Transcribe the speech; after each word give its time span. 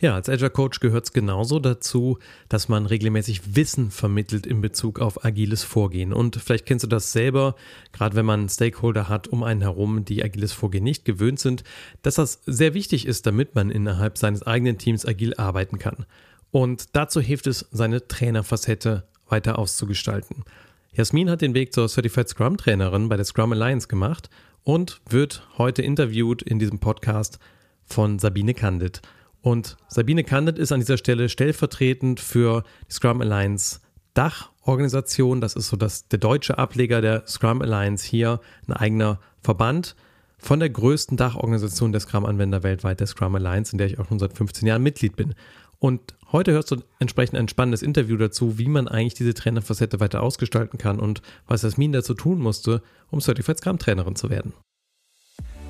Ja, 0.00 0.14
als 0.14 0.28
Agile 0.28 0.50
Coach 0.50 0.78
gehört 0.78 1.06
es 1.06 1.12
genauso 1.12 1.58
dazu, 1.58 2.18
dass 2.48 2.68
man 2.68 2.86
regelmäßig 2.86 3.56
Wissen 3.56 3.90
vermittelt 3.90 4.46
in 4.46 4.60
Bezug 4.60 5.00
auf 5.00 5.24
agiles 5.24 5.64
Vorgehen. 5.64 6.12
Und 6.12 6.36
vielleicht 6.36 6.66
kennst 6.66 6.84
du 6.84 6.88
das 6.88 7.10
selber, 7.10 7.56
gerade 7.92 8.14
wenn 8.14 8.24
man 8.24 8.48
Stakeholder 8.48 9.08
hat 9.08 9.26
um 9.26 9.42
einen 9.42 9.60
herum, 9.60 10.04
die 10.04 10.22
agiles 10.22 10.52
Vorgehen 10.52 10.84
nicht 10.84 11.04
gewöhnt 11.04 11.40
sind, 11.40 11.64
dass 12.02 12.14
das 12.14 12.42
sehr 12.46 12.74
wichtig 12.74 13.06
ist, 13.06 13.26
damit 13.26 13.56
man 13.56 13.70
innerhalb 13.70 14.18
seines 14.18 14.44
eigenen 14.44 14.78
Teams 14.78 15.04
agil 15.04 15.34
arbeiten 15.34 15.80
kann. 15.80 16.06
Und 16.52 16.94
dazu 16.94 17.20
hilft 17.20 17.48
es, 17.48 17.66
seine 17.72 18.06
Trainerfacette 18.06 19.02
weiter 19.28 19.58
auszugestalten. 19.58 20.44
Jasmin 20.92 21.28
hat 21.28 21.40
den 21.42 21.54
Weg 21.54 21.72
zur 21.72 21.88
Certified 21.88 22.28
Scrum 22.28 22.56
Trainerin 22.56 23.08
bei 23.08 23.16
der 23.16 23.24
Scrum 23.24 23.52
Alliance 23.52 23.88
gemacht 23.88 24.30
und 24.62 25.00
wird 25.08 25.46
heute 25.58 25.82
interviewt 25.82 26.42
in 26.42 26.60
diesem 26.60 26.78
Podcast 26.78 27.40
von 27.84 28.20
Sabine 28.20 28.54
Candid. 28.54 29.02
Und 29.40 29.76
Sabine 29.88 30.24
Candid 30.24 30.58
ist 30.58 30.72
an 30.72 30.80
dieser 30.80 30.98
Stelle 30.98 31.28
stellvertretend 31.28 32.20
für 32.20 32.64
die 32.88 32.92
Scrum 32.92 33.20
Alliance 33.20 33.80
Dachorganisation. 34.14 35.40
Das 35.40 35.54
ist 35.54 35.68
so 35.68 35.76
das, 35.76 36.08
der 36.08 36.18
deutsche 36.18 36.58
Ableger 36.58 37.00
der 37.00 37.26
Scrum 37.26 37.62
Alliance 37.62 38.06
hier, 38.06 38.40
ein 38.66 38.72
eigener 38.72 39.20
Verband 39.40 39.94
von 40.38 40.60
der 40.60 40.70
größten 40.70 41.16
Dachorganisation 41.16 41.92
der 41.92 42.00
Scrum-Anwender 42.00 42.62
weltweit, 42.62 43.00
der 43.00 43.06
Scrum 43.06 43.34
Alliance, 43.34 43.72
in 43.72 43.78
der 43.78 43.88
ich 43.88 43.98
auch 43.98 44.06
schon 44.08 44.18
seit 44.18 44.36
15 44.36 44.66
Jahren 44.66 44.82
Mitglied 44.82 45.16
bin. 45.16 45.34
Und 45.80 46.14
heute 46.32 46.52
hörst 46.52 46.70
du 46.70 46.76
entsprechend 46.98 47.38
ein 47.38 47.48
spannendes 47.48 47.82
Interview 47.82 48.16
dazu, 48.16 48.58
wie 48.58 48.68
man 48.68 48.88
eigentlich 48.88 49.14
diese 49.14 49.34
Trainerfacette 49.34 50.00
weiter 50.00 50.22
ausgestalten 50.22 50.78
kann 50.78 50.98
und 50.98 51.22
was 51.46 51.62
Jasmin 51.62 51.92
dazu 51.92 52.14
tun 52.14 52.38
musste, 52.40 52.82
um 53.10 53.20
Certified 53.20 53.58
Scrum 53.58 53.78
Trainerin 53.78 54.16
zu 54.16 54.30
werden. 54.30 54.52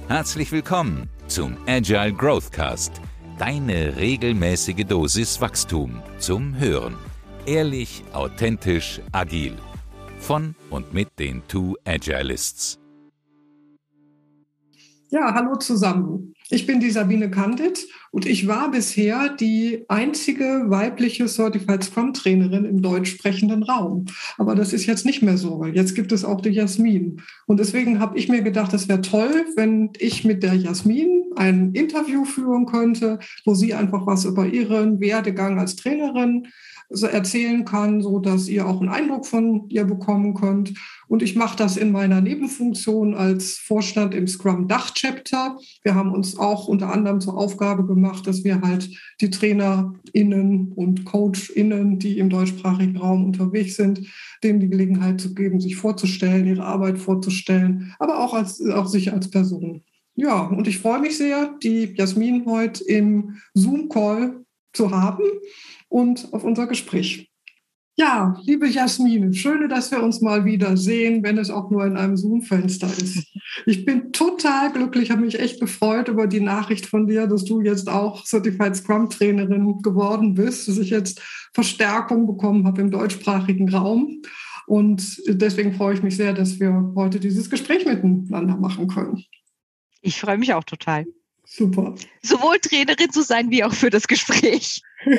Herzlich 0.08 0.52
willkommen 0.52 1.08
zum 1.26 1.56
Agile 1.66 2.14
Growth 2.14 2.50
Cast 2.50 3.02
Deine 3.38 3.96
regelmäßige 3.96 4.84
Dosis 4.84 5.40
Wachstum 5.40 6.02
zum 6.18 6.58
Hören. 6.58 6.96
Ehrlich, 7.46 8.02
authentisch, 8.12 9.00
agil. 9.12 9.54
Von 10.18 10.56
und 10.70 10.92
mit 10.92 11.16
den 11.20 11.46
Two 11.46 11.76
Agilists. 11.84 12.80
Ja, 15.10 15.32
hallo 15.32 15.56
zusammen. 15.56 16.34
Ich 16.50 16.66
bin 16.66 16.80
die 16.80 16.90
Sabine 16.90 17.30
Kandit 17.30 17.86
und 18.10 18.26
ich 18.26 18.46
war 18.46 18.70
bisher 18.70 19.30
die 19.30 19.86
einzige 19.88 20.64
weibliche 20.66 21.28
Certified 21.28 21.82
Scrum 21.82 22.12
Trainerin 22.12 22.66
im 22.66 22.82
deutsch 22.82 23.12
sprechenden 23.12 23.62
Raum. 23.62 24.04
Aber 24.36 24.54
das 24.54 24.74
ist 24.74 24.84
jetzt 24.84 25.06
nicht 25.06 25.22
mehr 25.22 25.38
so, 25.38 25.60
weil 25.60 25.74
jetzt 25.74 25.94
gibt 25.94 26.12
es 26.12 26.26
auch 26.26 26.42
die 26.42 26.50
Jasmin. 26.50 27.22
Und 27.46 27.58
deswegen 27.58 28.00
habe 28.00 28.18
ich 28.18 28.28
mir 28.28 28.42
gedacht, 28.42 28.74
es 28.74 28.86
wäre 28.86 29.00
toll, 29.00 29.46
wenn 29.56 29.92
ich 29.98 30.26
mit 30.26 30.42
der 30.42 30.54
Jasmin 30.54 31.22
ein 31.36 31.72
Interview 31.72 32.26
führen 32.26 32.66
könnte, 32.66 33.18
wo 33.46 33.54
sie 33.54 33.72
einfach 33.72 34.06
was 34.06 34.26
über 34.26 34.46
ihren 34.46 35.00
Werdegang 35.00 35.58
als 35.58 35.76
Trainerin 35.76 36.48
erzählen 36.90 37.64
kann, 37.64 38.00
so 38.00 38.18
dass 38.18 38.48
ihr 38.48 38.66
auch 38.66 38.80
einen 38.80 38.88
Eindruck 38.88 39.26
von 39.26 39.68
ihr 39.68 39.84
bekommen 39.84 40.34
könnt. 40.34 40.74
Und 41.06 41.22
ich 41.22 41.36
mache 41.36 41.56
das 41.56 41.76
in 41.76 41.92
meiner 41.92 42.20
Nebenfunktion 42.20 43.14
als 43.14 43.58
Vorstand 43.58 44.14
im 44.14 44.26
Scrum 44.26 44.68
Dach 44.68 44.92
Chapter. 44.94 45.58
Wir 45.82 45.94
haben 45.94 46.12
uns 46.12 46.38
auch 46.38 46.66
unter 46.66 46.92
anderem 46.92 47.20
zur 47.20 47.36
Aufgabe 47.36 47.84
gemacht, 47.84 48.26
dass 48.26 48.44
wir 48.44 48.62
halt 48.62 48.88
die 49.20 49.30
TrainerInnen 49.30 50.72
und 50.74 51.04
CoachInnen, 51.04 51.98
die 51.98 52.18
im 52.18 52.30
deutschsprachigen 52.30 52.96
Raum 52.96 53.24
unterwegs 53.24 53.76
sind, 53.76 54.06
denen 54.42 54.60
die 54.60 54.68
Gelegenheit 54.68 55.20
zu 55.20 55.34
geben, 55.34 55.60
sich 55.60 55.76
vorzustellen, 55.76 56.46
ihre 56.46 56.64
Arbeit 56.64 56.98
vorzustellen, 56.98 57.94
aber 57.98 58.24
auch 58.24 58.34
als, 58.34 58.60
auch 58.66 58.86
sich 58.86 59.12
als 59.12 59.30
Person. 59.30 59.82
Ja, 60.14 60.46
und 60.46 60.66
ich 60.66 60.78
freue 60.78 61.00
mich 61.00 61.16
sehr, 61.16 61.54
die 61.62 61.94
Jasmin 61.96 62.44
heute 62.46 62.82
im 62.84 63.36
Zoom-Call 63.54 64.44
zu 64.72 64.90
haben 64.90 65.24
und 65.88 66.32
auf 66.32 66.44
unser 66.44 66.66
Gespräch. 66.66 67.30
Ja, 68.00 68.40
liebe 68.44 68.68
Jasmin, 68.68 69.34
schön, 69.34 69.68
dass 69.68 69.90
wir 69.90 70.00
uns 70.00 70.20
mal 70.20 70.44
wieder 70.44 70.76
sehen, 70.76 71.24
wenn 71.24 71.36
es 71.36 71.50
auch 71.50 71.68
nur 71.68 71.84
in 71.84 71.96
einem 71.96 72.16
Zoom-Fenster 72.16 72.86
ist. 72.86 73.26
Ich 73.66 73.84
bin 73.84 74.12
total 74.12 74.72
glücklich, 74.72 75.10
habe 75.10 75.22
mich 75.22 75.40
echt 75.40 75.58
gefreut 75.58 76.06
über 76.06 76.28
die 76.28 76.38
Nachricht 76.38 76.86
von 76.86 77.08
dir, 77.08 77.26
dass 77.26 77.44
du 77.44 77.60
jetzt 77.60 77.88
auch 77.88 78.24
Certified 78.24 78.76
Scrum-Trainerin 78.76 79.82
geworden 79.82 80.34
bist, 80.34 80.68
dass 80.68 80.78
ich 80.78 80.90
jetzt 80.90 81.20
Verstärkung 81.54 82.28
bekommen 82.28 82.68
habe 82.68 82.82
im 82.82 82.92
deutschsprachigen 82.92 83.68
Raum. 83.68 84.22
Und 84.68 85.20
deswegen 85.26 85.74
freue 85.74 85.94
ich 85.94 86.02
mich 86.04 86.16
sehr, 86.16 86.34
dass 86.34 86.60
wir 86.60 86.92
heute 86.94 87.18
dieses 87.18 87.50
Gespräch 87.50 87.84
miteinander 87.84 88.56
machen 88.58 88.86
können. 88.86 89.24
Ich 90.02 90.20
freue 90.20 90.38
mich 90.38 90.54
auch 90.54 90.62
total. 90.62 91.04
Super. 91.50 91.94
Sowohl 92.22 92.58
Trainerin 92.58 93.10
zu 93.10 93.22
sein, 93.22 93.50
wie 93.50 93.64
auch 93.64 93.72
für 93.72 93.88
das 93.90 94.06
Gespräch. 94.06 94.82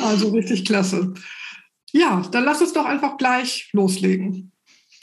also 0.00 0.30
richtig 0.30 0.64
klasse. 0.64 1.12
Ja, 1.92 2.22
dann 2.32 2.44
lass 2.44 2.62
uns 2.62 2.72
doch 2.72 2.86
einfach 2.86 3.18
gleich 3.18 3.68
loslegen. 3.72 4.52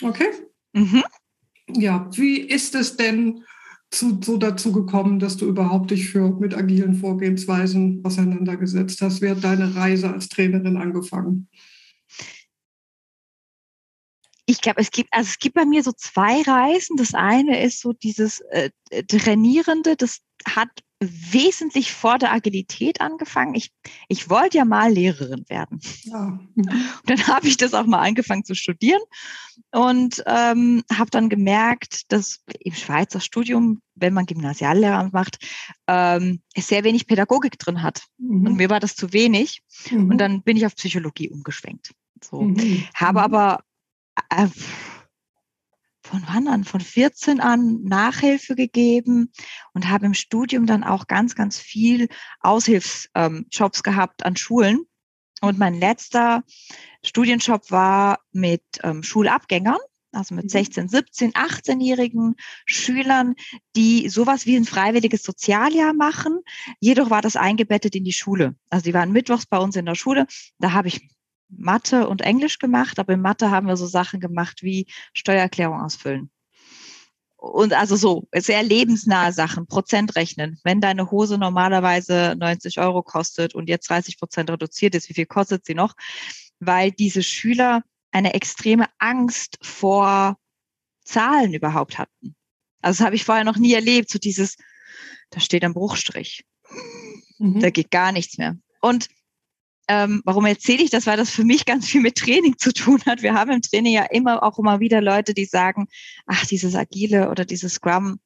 Okay? 0.01 0.29
Mhm. 0.73 1.03
Ja, 1.73 2.09
wie 2.13 2.39
ist 2.39 2.73
es 2.75 2.97
denn 2.97 3.43
zu, 3.91 4.19
so 4.23 4.37
dazu 4.37 4.71
gekommen, 4.71 5.19
dass 5.19 5.37
du 5.37 5.45
überhaupt 5.45 5.91
dich 5.91 6.09
für 6.09 6.29
mit 6.39 6.55
agilen 6.55 6.95
Vorgehensweisen 6.95 8.01
auseinandergesetzt 8.03 9.01
hast? 9.01 9.21
Wie 9.21 9.29
hat 9.29 9.43
deine 9.43 9.75
Reise 9.75 10.11
als 10.11 10.27
Trainerin 10.27 10.77
angefangen? 10.77 11.49
Ich 14.45 14.61
glaube, 14.61 14.81
es 14.81 14.91
gibt, 14.91 15.09
also 15.11 15.27
es 15.27 15.39
gibt 15.39 15.55
bei 15.55 15.65
mir 15.65 15.83
so 15.83 15.91
zwei 15.91 16.41
Reisen. 16.41 16.97
Das 16.97 17.13
eine 17.13 17.63
ist 17.63 17.81
so 17.81 17.93
dieses 17.93 18.41
äh, 18.51 18.69
Trainierende, 19.07 19.95
das 19.95 20.21
hat 20.47 20.69
wesentlich 20.99 21.91
vor 21.91 22.17
der 22.17 22.31
Agilität 22.31 23.01
angefangen. 23.01 23.55
Ich, 23.55 23.71
ich 24.07 24.29
wollte 24.29 24.57
ja 24.57 24.65
mal 24.65 24.91
Lehrerin 24.91 25.43
werden. 25.49 25.79
Ja. 26.03 26.39
Und 26.55 26.69
dann 27.05 27.27
habe 27.27 27.47
ich 27.47 27.57
das 27.57 27.73
auch 27.73 27.85
mal 27.85 27.99
angefangen 27.99 28.45
zu 28.45 28.55
studieren 28.55 29.01
und 29.71 30.23
ähm, 30.25 30.83
habe 30.91 31.09
dann 31.09 31.29
gemerkt, 31.29 32.11
dass 32.11 32.41
im 32.59 32.73
Schweizer 32.73 33.19
Studium, 33.19 33.81
wenn 33.95 34.13
man 34.13 34.25
Gymnasiallehrer 34.25 35.09
macht, 35.11 35.37
ähm, 35.87 36.41
es 36.53 36.67
sehr 36.67 36.83
wenig 36.83 37.07
Pädagogik 37.07 37.59
drin 37.59 37.81
hat. 37.81 38.03
Mhm. 38.17 38.47
Und 38.47 38.55
mir 38.55 38.69
war 38.69 38.79
das 38.79 38.95
zu 38.95 39.11
wenig. 39.11 39.63
Mhm. 39.91 40.11
Und 40.11 40.17
dann 40.17 40.43
bin 40.43 40.55
ich 40.55 40.65
auf 40.65 40.75
Psychologie 40.75 41.29
umgeschwenkt. 41.29 41.91
So. 42.23 42.41
Mhm. 42.41 42.87
Habe 42.93 43.19
mhm. 43.19 43.25
aber 43.25 43.63
äh, 44.29 44.47
von 46.05 46.23
wann 46.27 46.47
an? 46.47 46.63
Von 46.63 46.81
14 46.81 47.39
an 47.39 47.81
Nachhilfe 47.83 48.55
gegeben 48.55 49.31
und 49.73 49.89
habe 49.89 50.05
im 50.05 50.13
Studium 50.13 50.65
dann 50.65 50.83
auch 50.83 51.07
ganz, 51.07 51.35
ganz 51.35 51.59
viel 51.59 52.07
Aushilfsjobs 52.41 53.09
ähm, 53.15 53.83
gehabt 53.83 54.25
an 54.25 54.35
Schulen. 54.35 54.85
Und 55.41 55.57
mein 55.57 55.73
letzter 55.73 56.43
Studienjob 57.03 57.71
war 57.71 58.19
mit 58.31 58.63
ähm, 58.83 59.03
Schulabgängern, 59.03 59.79
also 60.11 60.33
mit 60.33 60.49
16, 60.49 60.87
17, 60.87 61.33
18-jährigen 61.33 62.35
Schülern, 62.65 63.35
die 63.75 64.07
sowas 64.09 64.45
wie 64.45 64.55
ein 64.55 64.65
freiwilliges 64.65 65.23
Sozialjahr 65.23 65.93
machen. 65.93 66.39
Jedoch 66.79 67.09
war 67.09 67.21
das 67.21 67.35
eingebettet 67.35 67.95
in 67.95 68.05
die 68.05 68.13
Schule. 68.13 68.55
Also 68.69 68.85
die 68.85 68.93
waren 68.93 69.11
mittwochs 69.11 69.45
bei 69.45 69.57
uns 69.57 69.75
in 69.75 69.85
der 69.85 69.95
Schule. 69.95 70.27
Da 70.59 70.71
habe 70.71 70.87
ich 70.87 71.09
Mathe 71.57 72.07
und 72.07 72.21
Englisch 72.21 72.59
gemacht, 72.59 72.99
aber 72.99 73.13
in 73.13 73.21
Mathe 73.21 73.51
haben 73.51 73.67
wir 73.67 73.77
so 73.77 73.85
Sachen 73.85 74.19
gemacht 74.19 74.63
wie 74.63 74.87
Steuererklärung 75.13 75.81
ausfüllen. 75.81 76.29
Und 77.37 77.73
also 77.73 77.95
so 77.95 78.27
sehr 78.33 78.63
lebensnahe 78.63 79.31
Sachen, 79.31 79.67
Prozent 79.67 80.15
rechnen. 80.15 80.59
Wenn 80.63 80.81
deine 80.81 81.11
Hose 81.11 81.37
normalerweise 81.37 82.35
90 82.37 82.79
Euro 82.79 83.03
kostet 83.03 83.53
und 83.53 83.69
jetzt 83.69 83.89
30 83.89 84.17
Prozent 84.17 84.49
reduziert 84.49 84.95
ist, 84.95 85.09
wie 85.09 85.13
viel 85.13 85.27
kostet 85.27 85.65
sie 85.65 85.75
noch? 85.75 85.93
Weil 86.59 86.91
diese 86.91 87.21
Schüler 87.21 87.83
eine 88.11 88.33
extreme 88.33 88.87
Angst 88.97 89.59
vor 89.61 90.37
Zahlen 91.03 91.53
überhaupt 91.53 91.99
hatten. 91.99 92.35
Also 92.81 92.99
das 92.99 93.05
habe 93.05 93.15
ich 93.15 93.25
vorher 93.25 93.43
noch 93.43 93.57
nie 93.57 93.73
erlebt, 93.73 94.09
so 94.09 94.17
dieses, 94.17 94.57
da 95.29 95.39
steht 95.39 95.63
ein 95.63 95.73
Bruchstrich. 95.73 96.45
Mhm. 97.37 97.59
Da 97.59 97.69
geht 97.69 97.91
gar 97.91 98.11
nichts 98.11 98.37
mehr. 98.37 98.57
Und 98.81 99.09
ähm, 99.87 100.21
warum 100.25 100.45
erzähle 100.45 100.83
ich 100.83 100.89
das? 100.89 101.05
Weil 101.05 101.17
das 101.17 101.29
für 101.29 101.43
mich 101.43 101.65
ganz 101.65 101.87
viel 101.87 102.01
mit 102.01 102.15
Training 102.15 102.57
zu 102.57 102.73
tun 102.73 103.01
hat. 103.05 103.21
Wir 103.21 103.33
haben 103.33 103.51
im 103.51 103.61
Training 103.61 103.93
ja 103.93 104.03
immer 104.03 104.43
auch 104.43 104.57
immer 104.57 104.79
wieder 104.79 105.01
Leute, 105.01 105.33
die 105.33 105.45
sagen, 105.45 105.87
ach, 106.25 106.45
dieses 106.45 106.75
Agile 106.75 107.29
oder 107.29 107.45
dieses 107.45 107.73
Scrum, 107.73 108.19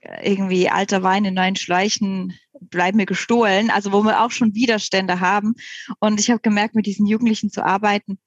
äh, 0.00 0.30
irgendwie 0.30 0.68
alter 0.68 1.02
Wein 1.02 1.24
in 1.24 1.34
neuen 1.34 1.56
Schläuchen 1.56 2.38
bleiben 2.60 2.98
mir 2.98 3.06
gestohlen. 3.06 3.70
Also 3.70 3.92
wo 3.92 4.02
wir 4.02 4.22
auch 4.22 4.30
schon 4.30 4.54
Widerstände 4.54 5.20
haben. 5.20 5.54
Und 5.98 6.20
ich 6.20 6.30
habe 6.30 6.40
gemerkt, 6.40 6.74
mit 6.74 6.86
diesen 6.86 7.06
Jugendlichen 7.06 7.50
zu 7.50 7.64
arbeiten, 7.64 8.18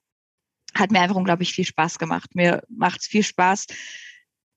hat 0.73 0.91
mir 0.91 1.01
einfach 1.01 1.15
unglaublich 1.15 1.53
viel 1.53 1.65
Spaß 1.65 1.97
gemacht. 1.97 2.35
Mir 2.35 2.63
macht 2.69 3.01
es 3.01 3.07
viel 3.07 3.23
Spaß, 3.23 3.67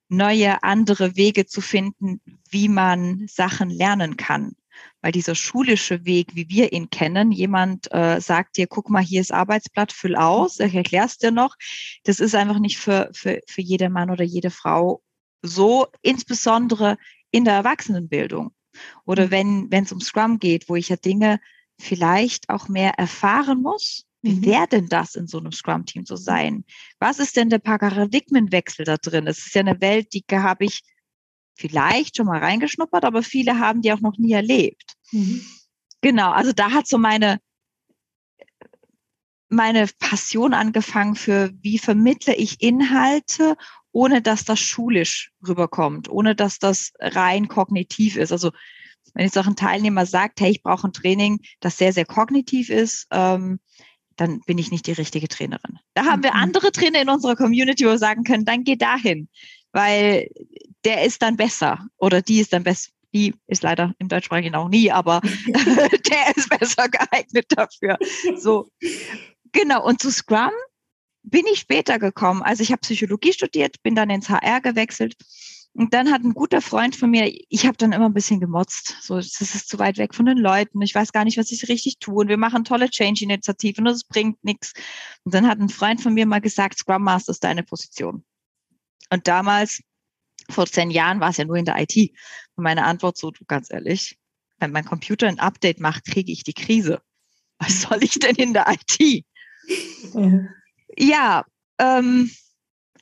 neue, 0.08 0.62
andere 0.62 1.16
Wege 1.16 1.46
zu 1.46 1.60
finden, 1.60 2.20
wie 2.50 2.69
man 2.69 3.26
Sachen 3.28 3.70
lernen 3.70 4.16
kann. 4.16 4.52
Weil 5.00 5.12
dieser 5.12 5.34
schulische 5.34 6.05
Weg, 6.05 6.34
wie 6.34 6.49
wir 6.49 6.73
ihn 6.73 6.90
kennen, 6.90 7.32
jemand 7.32 7.93
äh, 7.93 8.20
sagt 8.20 8.56
dir, 8.56 8.67
guck 8.67 8.88
mal, 8.90 9.02
hier 9.02 9.20
ist 9.20 9.32
Arbeitsblatt, 9.32 9.93
füll 9.93 10.17
aus, 10.17 10.61
ich 10.61 10.75
erklär's 10.75 11.19
dir 11.19 11.31
noch. 11.31 11.56
Das 12.05 12.20
ist 12.20 12.34
einfach 12.34 12.58
nicht 12.58 12.79
für, 12.79 13.11
für, 13.12 13.40
für 13.49 13.61
jeder 13.62 13.88
Mann 13.88 14.11
oder 14.11 14.25
jede 14.25 14.50
Frau 14.50 15.02
so, 15.43 15.88
insbesondere 16.02 16.96
in 17.31 17.44
der 17.44 17.55
Erwachsenenbildung. 17.55 18.52
Oder 19.05 19.26
mhm. 19.26 19.31
wenn 19.31 19.70
wenn 19.70 19.84
es 19.84 19.93
um 19.93 20.00
Scrum 20.00 20.38
geht, 20.38 20.69
wo 20.69 20.76
ich 20.76 20.88
ja 20.88 20.96
Dinge 20.96 21.40
vielleicht 21.78 22.49
auch 22.49 22.69
mehr 22.69 22.93
erfahren 22.99 23.62
muss. 23.62 24.06
Wie 24.23 24.35
mhm. 24.35 24.44
wäre 24.44 24.69
denn 24.69 24.88
das 24.88 25.17
in 25.17 25.26
so 25.26 25.38
einem 25.38 25.52
Scrum-Team 25.52 26.06
zu 26.06 26.17
sein? 26.17 26.64
Was 27.00 27.19
ist 27.19 27.37
denn 27.37 27.50
der 27.50 27.58
Paradigmenwechsel 27.58 28.85
da 28.85 28.96
drin? 28.96 29.26
Es 29.26 29.38
ist 29.38 29.55
ja 29.55 29.61
eine 29.61 29.81
Welt, 29.81 30.14
die 30.14 30.25
habe 30.31 30.64
ich 30.64 30.82
vielleicht 31.54 32.16
schon 32.16 32.26
mal 32.26 32.40
reingeschnuppert, 32.40 33.04
aber 33.04 33.22
viele 33.22 33.58
haben 33.58 33.82
die 33.82 33.93
auch 33.93 34.00
noch 34.00 34.16
nie 34.19 34.32
erlebt. 34.32 34.94
Mhm. 35.10 35.44
Genau, 36.00 36.31
also 36.32 36.52
da 36.52 36.72
hat 36.72 36.87
so 36.88 36.99
meine, 36.99 37.38
meine 39.49 39.87
Passion 39.99 40.54
angefangen 40.54 41.14
für, 41.14 41.52
wie 41.60 41.78
vermittle 41.78 42.34
ich 42.34 42.60
Inhalte, 42.60 43.56
ohne 43.93 44.22
dass 44.22 44.44
das 44.44 44.58
schulisch 44.58 45.32
rüberkommt, 45.46 46.08
ohne 46.08 46.34
dass 46.34 46.58
das 46.58 46.93
rein 46.99 47.49
kognitiv 47.49 48.16
ist. 48.16 48.32
Also 48.32 48.50
wenn 49.14 49.25
jetzt 49.25 49.38
auch 49.38 49.46
ein 49.46 49.56
Teilnehmer 49.56 50.06
sagt, 50.06 50.40
hey, 50.40 50.50
ich 50.50 50.62
brauche 50.62 50.88
ein 50.88 50.93
Training, 50.93 51.40
das 51.60 51.76
sehr, 51.76 51.93
sehr 51.93 52.06
kognitiv 52.06 52.70
ist, 52.70 53.06
ähm, 53.10 53.60
dann 54.16 54.40
bin 54.40 54.58
ich 54.58 54.70
nicht 54.70 54.87
die 54.87 54.93
richtige 54.93 55.28
Trainerin. 55.28 55.78
Da 55.94 56.04
haben 56.04 56.22
wir 56.22 56.32
mhm. 56.32 56.40
andere 56.40 56.72
Trainer 56.72 57.02
in 57.02 57.08
unserer 57.08 57.37
Community, 57.37 57.84
wo 57.84 57.90
wir 57.90 57.99
sagen 57.99 58.25
können, 58.25 58.44
dann 58.44 58.64
geh 58.64 58.76
dahin, 58.76 59.28
weil 59.72 60.28
der 60.84 61.05
ist 61.05 61.23
dann 61.23 61.37
besser 61.37 61.87
oder 61.96 62.23
die 62.23 62.40
ist 62.40 62.52
dann 62.52 62.64
besser. 62.64 62.90
Die 63.14 63.34
ist 63.46 63.62
leider 63.62 63.94
im 63.99 64.08
Deutschsprachigen 64.08 64.55
auch 64.55 64.69
nie, 64.69 64.90
aber 64.90 65.20
der 65.46 66.37
ist 66.37 66.49
besser 66.49 66.88
geeignet 66.88 67.46
dafür. 67.49 67.99
So, 68.37 68.69
genau. 69.52 69.84
Und 69.84 70.00
zu 70.00 70.11
Scrum 70.11 70.50
bin 71.23 71.44
ich 71.52 71.61
später 71.61 71.99
gekommen. 71.99 72.43
Also 72.43 72.62
ich 72.62 72.73
habe 72.73 72.81
Psychologie 72.81 73.32
studiert, 73.32 73.82
bin 73.82 73.94
dann 73.94 74.11
ins 74.11 74.31
HR 74.31 74.61
gewechselt 74.61 75.14
und 75.75 75.94
dann 75.94 76.11
hat 76.11 76.23
ein 76.23 76.34
guter 76.34 76.61
Freund 76.61 76.96
von 76.96 77.11
mir, 77.11 77.32
ich 77.49 77.67
habe 77.67 77.78
dann 77.78 77.93
immer 77.93 78.05
ein 78.05 78.12
bisschen 78.12 78.40
gemotzt. 78.40 78.96
So, 79.00 79.17
das 79.17 79.40
ist 79.40 79.69
zu 79.69 79.78
weit 79.78 79.96
weg 79.96 80.14
von 80.14 80.26
den 80.26 80.37
Leuten. 80.37 80.82
Ich 80.82 80.94
weiß 80.94 81.12
gar 81.12 81.25
nicht, 81.25 81.38
was 81.38 81.50
ich 81.50 81.69
richtig 81.69 81.99
tue. 81.99 82.17
Und 82.17 82.28
wir 82.28 82.37
machen 82.37 82.64
tolle 82.64 82.90
Change-Initiativen 82.90 83.87
und 83.87 83.94
es 83.94 84.05
bringt 84.05 84.44
nichts. 84.44 84.75
Und 85.25 85.32
dann 85.35 85.49
hat 85.49 85.58
ein 85.58 85.70
Freund 85.70 86.02
von 86.02 86.12
mir 86.12 86.26
mal 86.26 86.43
gesagt, 86.43 86.78
Scrum 86.78 87.05
Master 87.05 87.31
ist 87.31 87.43
deine 87.43 87.62
Position. 87.62 88.23
Und 89.11 89.26
damals, 89.28 89.81
vor 90.52 90.66
zehn 90.66 90.90
Jahren, 90.90 91.20
war 91.20 91.31
es 91.31 91.37
ja 91.37 91.44
nur 91.44 91.56
in 91.56 91.64
der 91.64 91.81
IT. 91.81 91.96
Und 92.54 92.64
meine 92.64 92.84
Antwort 92.84 93.16
so, 93.16 93.31
du 93.31 93.44
ganz 93.46 93.70
ehrlich, 93.70 94.19
wenn 94.58 94.72
mein 94.72 94.84
Computer 94.84 95.28
ein 95.28 95.40
Update 95.40 95.81
macht, 95.81 96.04
kriege 96.04 96.32
ich 96.32 96.44
die 96.44 96.54
Krise. 96.54 97.00
Was 97.58 97.82
soll 97.82 98.02
ich 98.02 98.19
denn 98.19 98.37
in 98.37 98.52
der 98.52 98.66
IT? 98.69 99.25
Mhm. 100.14 100.49
Ja, 100.96 101.44
ähm, 101.78 102.31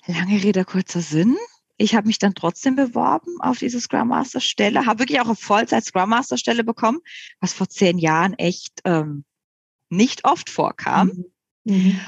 lange 0.07 0.43
Rede, 0.43 0.65
kurzer 0.65 1.01
Sinn 1.01 1.37
ich 1.81 1.95
habe 1.95 2.09
mich 2.09 2.19
dann 2.19 2.35
trotzdem 2.35 2.77
beworben 2.77 3.41
auf 3.41 3.59
diese 3.59 3.81
Scrum 3.81 4.09
Master 4.09 4.41
Stelle, 4.41 4.85
habe 4.85 4.99
wirklich 4.99 5.21
auch 5.21 5.27
eine 5.27 5.35
Vollzeit 5.35 5.83
Scrum 5.83 6.11
Master 6.11 6.37
Stelle 6.37 6.63
bekommen, 6.63 6.99
was 7.41 7.55
vor 7.55 7.71
zehn 7.71 7.97
Jahren 7.97 8.35
echt 8.35 8.81
ähm, 8.85 9.25
nicht 9.89 10.27
oft 10.27 10.51
vorkam. 10.51 11.25
Mhm. 11.65 11.75
mhm. 11.75 12.01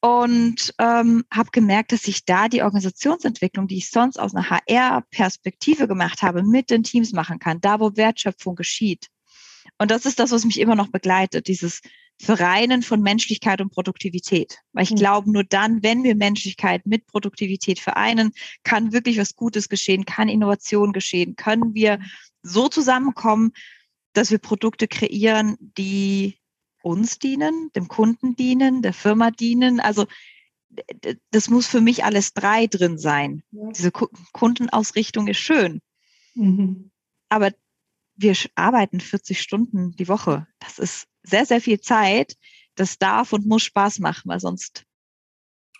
Und 0.00 0.74
ähm, 0.78 1.24
habe 1.32 1.50
gemerkt, 1.50 1.90
dass 1.90 2.06
ich 2.06 2.24
da 2.24 2.48
die 2.48 2.62
Organisationsentwicklung, 2.62 3.66
die 3.66 3.78
ich 3.78 3.90
sonst 3.90 4.18
aus 4.18 4.34
einer 4.34 4.48
HR-Perspektive 4.48 5.88
gemacht 5.88 6.22
habe, 6.22 6.44
mit 6.44 6.70
den 6.70 6.84
Teams 6.84 7.12
machen 7.12 7.40
kann, 7.40 7.60
da 7.60 7.80
wo 7.80 7.96
Wertschöpfung 7.96 8.54
geschieht. 8.54 9.08
Und 9.76 9.90
das 9.90 10.06
ist 10.06 10.20
das, 10.20 10.30
was 10.30 10.44
mich 10.44 10.60
immer 10.60 10.76
noch 10.76 10.88
begleitet, 10.88 11.48
dieses 11.48 11.80
Vereinen 12.20 12.82
von 12.82 13.00
Menschlichkeit 13.00 13.60
und 13.60 13.70
Produktivität. 13.70 14.58
Weil 14.72 14.84
ich 14.84 14.90
mhm. 14.90 14.96
glaube, 14.96 15.30
nur 15.30 15.44
dann, 15.44 15.82
wenn 15.82 16.02
wir 16.02 16.16
Menschlichkeit 16.16 16.86
mit 16.86 17.06
Produktivität 17.06 17.78
vereinen, 17.78 18.32
kann 18.64 18.92
wirklich 18.92 19.18
was 19.18 19.36
Gutes 19.36 19.68
geschehen, 19.68 20.04
kann 20.04 20.28
Innovation 20.28 20.92
geschehen, 20.92 21.36
können 21.36 21.74
wir 21.74 22.00
so 22.42 22.68
zusammenkommen, 22.68 23.52
dass 24.14 24.30
wir 24.30 24.38
Produkte 24.38 24.88
kreieren, 24.88 25.56
die 25.60 26.38
uns 26.88 27.18
dienen, 27.18 27.70
dem 27.74 27.88
Kunden 27.88 28.36
dienen, 28.36 28.82
der 28.82 28.92
Firma 28.92 29.30
dienen. 29.30 29.80
Also 29.80 30.06
das 31.30 31.48
muss 31.48 31.66
für 31.66 31.80
mich 31.80 32.04
alles 32.04 32.34
drei 32.34 32.66
drin 32.66 32.98
sein. 32.98 33.42
Ja. 33.50 33.70
Diese 33.70 33.90
Kundenausrichtung 33.90 35.28
ist 35.28 35.38
schön. 35.38 35.80
Mhm. 36.34 36.90
Aber 37.28 37.52
wir 38.16 38.34
arbeiten 38.54 39.00
40 39.00 39.40
Stunden 39.40 39.92
die 39.92 40.08
Woche. 40.08 40.46
Das 40.58 40.78
ist 40.78 41.06
sehr, 41.22 41.46
sehr 41.46 41.60
viel 41.60 41.80
Zeit. 41.80 42.36
Das 42.74 42.98
darf 42.98 43.32
und 43.32 43.46
muss 43.46 43.62
Spaß 43.64 44.00
machen, 44.00 44.28
weil 44.28 44.40
sonst 44.40 44.84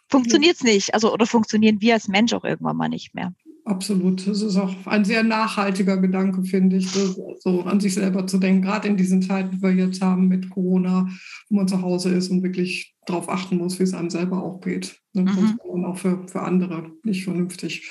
funktioniert 0.08 0.56
es 0.56 0.62
nicht. 0.62 0.94
Also, 0.94 1.12
oder 1.12 1.26
funktionieren 1.26 1.81
wir 1.81 1.94
als 1.94 2.08
Mensch 2.08 2.32
auch 2.32 2.44
irgendwann 2.44 2.76
mal 2.76 2.88
nicht 2.88 3.14
mehr. 3.14 3.34
Absolut. 3.68 4.26
Das 4.26 4.40
ist 4.40 4.56
auch 4.56 4.74
ein 4.86 5.04
sehr 5.04 5.22
nachhaltiger 5.22 5.98
Gedanke, 5.98 6.42
finde 6.42 6.76
ich, 6.76 6.88
so 6.88 7.62
an 7.64 7.80
sich 7.80 7.92
selber 7.92 8.26
zu 8.26 8.38
denken, 8.38 8.62
gerade 8.62 8.88
in 8.88 8.96
diesen 8.96 9.20
Zeiten, 9.20 9.56
die 9.56 9.62
wir 9.62 9.72
jetzt 9.72 10.00
haben 10.00 10.26
mit 10.26 10.48
Corona, 10.48 11.06
wo 11.50 11.56
man 11.56 11.68
zu 11.68 11.82
Hause 11.82 12.14
ist 12.14 12.30
und 12.30 12.42
wirklich 12.42 12.96
darauf 13.04 13.28
achten 13.28 13.58
muss, 13.58 13.78
wie 13.78 13.82
es 13.82 13.92
einem 13.92 14.08
selber 14.08 14.42
auch 14.42 14.62
geht. 14.62 15.02
Ne? 15.12 15.24
Mhm. 15.24 15.60
Und 15.62 15.84
auch 15.84 15.98
für, 15.98 16.26
für 16.28 16.40
andere 16.40 16.92
nicht 17.04 17.24
vernünftig. 17.24 17.90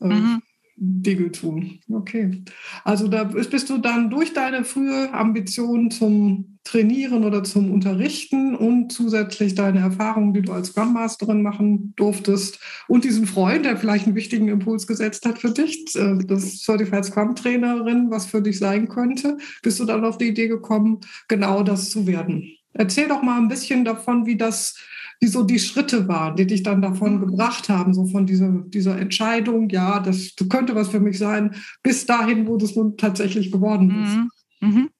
Äh, 0.00 0.08
mhm. 0.08 0.42
Dinge 0.84 1.30
tun. 1.30 1.78
Okay. 1.88 2.42
Also 2.82 3.06
da 3.06 3.22
bist 3.22 3.70
du 3.70 3.78
dann 3.78 4.10
durch 4.10 4.32
deine 4.32 4.64
frühe 4.64 5.14
Ambition 5.14 5.92
zum 5.92 6.58
Trainieren 6.64 7.24
oder 7.24 7.44
zum 7.44 7.70
Unterrichten 7.72 8.56
und 8.56 8.92
zusätzlich 8.92 9.54
deine 9.54 9.80
Erfahrungen, 9.80 10.32
die 10.32 10.42
du 10.42 10.52
als 10.52 10.68
Scrum 10.68 10.92
Masterin 10.92 11.42
machen 11.42 11.92
durftest 11.96 12.58
und 12.88 13.04
diesen 13.04 13.26
Freund, 13.26 13.64
der 13.64 13.76
vielleicht 13.76 14.06
einen 14.06 14.16
wichtigen 14.16 14.48
Impuls 14.48 14.86
gesetzt 14.86 15.24
hat 15.24 15.38
für 15.38 15.50
dich, 15.50 15.84
äh, 15.94 16.18
das 16.24 16.62
Certified 16.62 17.04
Scrum 17.04 17.36
Trainerin, 17.36 18.10
was 18.10 18.26
für 18.26 18.42
dich 18.42 18.58
sein 18.58 18.88
könnte, 18.88 19.38
bist 19.62 19.78
du 19.78 19.84
dann 19.84 20.04
auf 20.04 20.18
die 20.18 20.28
Idee 20.28 20.48
gekommen, 20.48 21.00
genau 21.28 21.62
das 21.62 21.90
zu 21.90 22.06
werden. 22.06 22.48
Erzähl 22.74 23.08
doch 23.08 23.22
mal 23.22 23.38
ein 23.38 23.48
bisschen 23.48 23.84
davon, 23.84 24.26
wie 24.26 24.36
das 24.36 24.76
wie 25.22 25.28
so 25.28 25.44
die 25.44 25.60
Schritte 25.60 26.08
waren, 26.08 26.34
die 26.34 26.48
dich 26.48 26.64
dann 26.64 26.82
davon 26.82 27.14
mhm. 27.14 27.20
gebracht 27.20 27.68
haben, 27.68 27.94
so 27.94 28.06
von 28.06 28.26
dieser, 28.26 28.50
dieser 28.66 28.98
Entscheidung, 28.98 29.70
ja, 29.70 30.00
das 30.00 30.34
könnte 30.50 30.74
was 30.74 30.88
für 30.88 30.98
mich 30.98 31.16
sein, 31.16 31.54
bis 31.84 32.06
dahin, 32.06 32.48
wo 32.48 32.56
das 32.56 32.74
nun 32.74 32.96
tatsächlich 32.96 33.52
geworden 33.52 34.02
ist. 34.02 34.16
Mhm. 34.60 34.68
Mhm. 34.68 34.90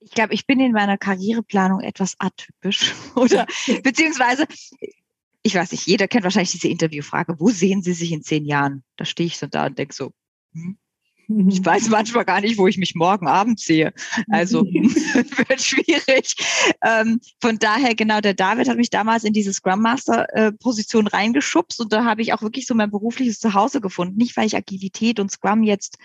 Ich 0.00 0.12
glaube, 0.12 0.32
ich 0.32 0.46
bin 0.46 0.58
in 0.58 0.72
meiner 0.72 0.96
Karriereplanung 0.96 1.80
etwas 1.80 2.14
atypisch 2.18 2.94
oder 3.14 3.46
beziehungsweise 3.82 4.46
ich 5.42 5.54
weiß 5.54 5.72
nicht, 5.72 5.86
jeder 5.86 6.08
kennt 6.08 6.24
wahrscheinlich 6.24 6.52
diese 6.52 6.68
Interviewfrage, 6.68 7.38
wo 7.38 7.50
sehen 7.50 7.82
Sie 7.82 7.92
sich 7.92 8.10
in 8.10 8.22
zehn 8.22 8.46
Jahren? 8.46 8.84
Da 8.96 9.04
stehe 9.04 9.26
ich 9.26 9.36
so 9.36 9.46
da 9.46 9.66
und 9.66 9.78
denke 9.78 9.94
so, 9.94 10.12
hm, 10.54 10.78
ich 11.28 11.64
weiß 11.64 11.88
manchmal 11.88 12.24
gar 12.24 12.40
nicht, 12.40 12.58
wo 12.58 12.66
ich 12.66 12.78
mich 12.78 12.94
morgen 12.94 13.28
Abend 13.28 13.60
sehe. 13.60 13.92
Also 14.28 14.64
wird 15.48 15.60
schwierig. 15.60 16.34
Ähm, 16.82 17.20
von 17.40 17.58
daher, 17.58 17.94
genau, 17.94 18.20
der 18.20 18.34
David 18.34 18.68
hat 18.68 18.76
mich 18.76 18.90
damals 18.90 19.24
in 19.24 19.32
diese 19.32 19.52
Scrum 19.52 19.80
Master 19.80 20.26
äh, 20.34 20.52
Position 20.52 21.06
reingeschubst 21.06 21.80
und 21.80 21.92
da 21.92 22.04
habe 22.04 22.22
ich 22.22 22.32
auch 22.32 22.42
wirklich 22.42 22.66
so 22.66 22.74
mein 22.74 22.90
berufliches 22.90 23.38
Zuhause 23.38 23.80
gefunden. 23.80 24.16
Nicht, 24.16 24.36
weil 24.36 24.46
ich 24.46 24.56
Agilität 24.56 25.20
und 25.20 25.30
Scrum 25.30 25.62
jetzt 25.62 25.98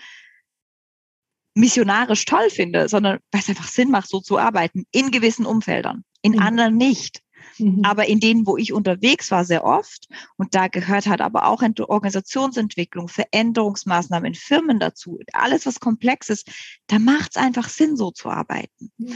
missionarisch 1.54 2.24
toll 2.24 2.48
finde, 2.50 2.88
sondern 2.88 3.18
weil 3.30 3.40
es 3.40 3.48
einfach 3.48 3.68
Sinn 3.68 3.90
macht, 3.90 4.08
so 4.08 4.20
zu 4.20 4.38
arbeiten 4.38 4.84
in 4.92 5.10
gewissen 5.10 5.46
Umfeldern, 5.46 6.04
in 6.22 6.32
mhm. 6.32 6.40
anderen 6.40 6.76
nicht. 6.76 7.22
Mhm. 7.58 7.82
Aber 7.84 8.06
in 8.06 8.20
denen, 8.20 8.46
wo 8.46 8.56
ich 8.56 8.72
unterwegs 8.72 9.30
war, 9.30 9.44
sehr 9.44 9.64
oft, 9.64 10.08
und 10.36 10.54
da 10.54 10.68
gehört 10.68 11.06
halt 11.06 11.20
aber 11.20 11.46
auch 11.46 11.62
Organisationsentwicklung, 11.62 13.08
Veränderungsmaßnahmen 13.08 14.28
in 14.28 14.34
Firmen 14.34 14.78
dazu, 14.78 15.18
alles, 15.32 15.66
was 15.66 15.80
komplex 15.80 16.28
ist, 16.28 16.50
da 16.86 16.98
macht 16.98 17.32
es 17.32 17.42
einfach 17.42 17.68
Sinn, 17.68 17.96
so 17.96 18.10
zu 18.10 18.28
arbeiten. 18.28 18.90
Mhm. 18.98 19.14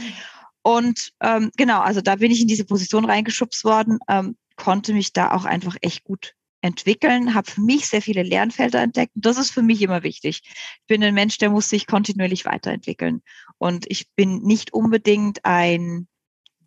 Und 0.61 1.11
ähm, 1.21 1.51
genau, 1.57 1.81
also 1.81 2.01
da 2.01 2.15
bin 2.15 2.31
ich 2.31 2.41
in 2.41 2.47
diese 2.47 2.65
Position 2.65 3.05
reingeschubst 3.05 3.63
worden, 3.65 3.99
ähm, 4.07 4.35
konnte 4.55 4.93
mich 4.93 5.13
da 5.13 5.31
auch 5.31 5.45
einfach 5.45 5.75
echt 5.81 6.03
gut 6.03 6.33
entwickeln, 6.65 7.35
habe 7.35 7.49
für 7.49 7.61
mich 7.61 7.87
sehr 7.87 8.01
viele 8.01 8.23
Lernfelder 8.23 8.81
entdeckt. 8.81 9.11
das 9.13 9.37
ist 9.37 9.51
für 9.51 9.61
mich 9.61 9.83
immer 9.83 10.01
wichtig. 10.01 10.41
Ich 10.43 10.87
bin 10.87 11.03
ein 11.03 11.13
Mensch, 11.13 11.37
der 11.37 11.51
muss 11.51 11.69
sich 11.69 11.85
kontinuierlich 11.85 12.45
weiterentwickeln. 12.45 13.21
Und 13.59 13.85
ich 13.87 14.09
bin 14.15 14.41
nicht 14.41 14.73
unbedingt 14.73 15.45
ein 15.45 16.07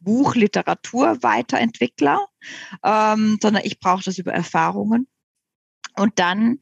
Buchliteratur-Weiterentwickler, 0.00 2.26
ähm, 2.84 3.38
sondern 3.40 3.64
ich 3.64 3.80
brauche 3.80 4.04
das 4.04 4.18
über 4.18 4.32
Erfahrungen. 4.32 5.08
Und 5.96 6.18
dann 6.18 6.60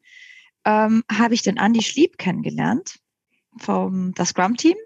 ähm, 0.64 1.02
habe 1.10 1.34
ich 1.34 1.42
den 1.42 1.56
Andy 1.56 1.82
Schlieb 1.82 2.18
kennengelernt 2.18 3.00
vom 3.58 4.14
das 4.14 4.28
Scrum-Team. 4.30 4.76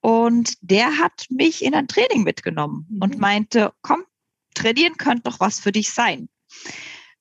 Und 0.00 0.54
der 0.60 0.98
hat 0.98 1.26
mich 1.30 1.64
in 1.64 1.74
ein 1.74 1.88
Training 1.88 2.24
mitgenommen 2.24 2.86
mhm. 2.90 3.02
und 3.02 3.18
meinte, 3.18 3.72
komm, 3.80 4.04
trainieren 4.54 4.96
könnte 4.96 5.30
doch 5.30 5.40
was 5.40 5.60
für 5.60 5.72
dich 5.72 5.92
sein. 5.92 6.28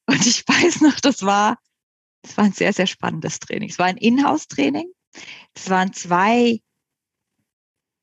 Und 0.05 0.25
ich 0.25 0.43
weiß 0.47 0.81
noch, 0.81 0.99
das 0.99 1.23
war, 1.23 1.57
das 2.23 2.37
war 2.37 2.45
ein 2.45 2.53
sehr, 2.53 2.73
sehr 2.73 2.87
spannendes 2.87 3.39
Training. 3.39 3.69
Es 3.69 3.79
war 3.79 3.85
ein 3.85 3.97
Inhouse-Training. 3.97 4.91
Es 5.53 5.69
waren 5.69 5.93
zwei, 5.93 6.61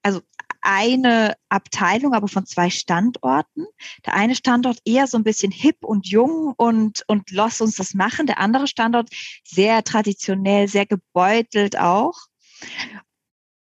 also 0.03 0.23
eine 0.63 1.37
Abteilung, 1.49 2.15
aber 2.15 2.29
von 2.29 2.47
zwei 2.47 2.71
Standorten. 2.71 3.67
Der 4.07 4.15
eine 4.15 4.35
Standort 4.35 4.79
eher 4.85 5.07
so 5.07 5.17
ein 5.17 5.25
bisschen 5.25 5.53
hip 5.53 5.79
und 5.85 6.09
jung 6.09 6.55
und, 6.57 7.05
und 7.07 7.31
lass 7.31 7.61
uns 7.61 7.77
das 7.77 7.95
machen. 7.95 8.27
Der 8.27 8.39
andere 8.39 8.67
Standort 8.67 9.11
sehr 9.45 9.83
traditionell, 9.85 10.69
sehr 10.69 10.87
gebeutelt 10.87 11.79
auch. 11.79 12.15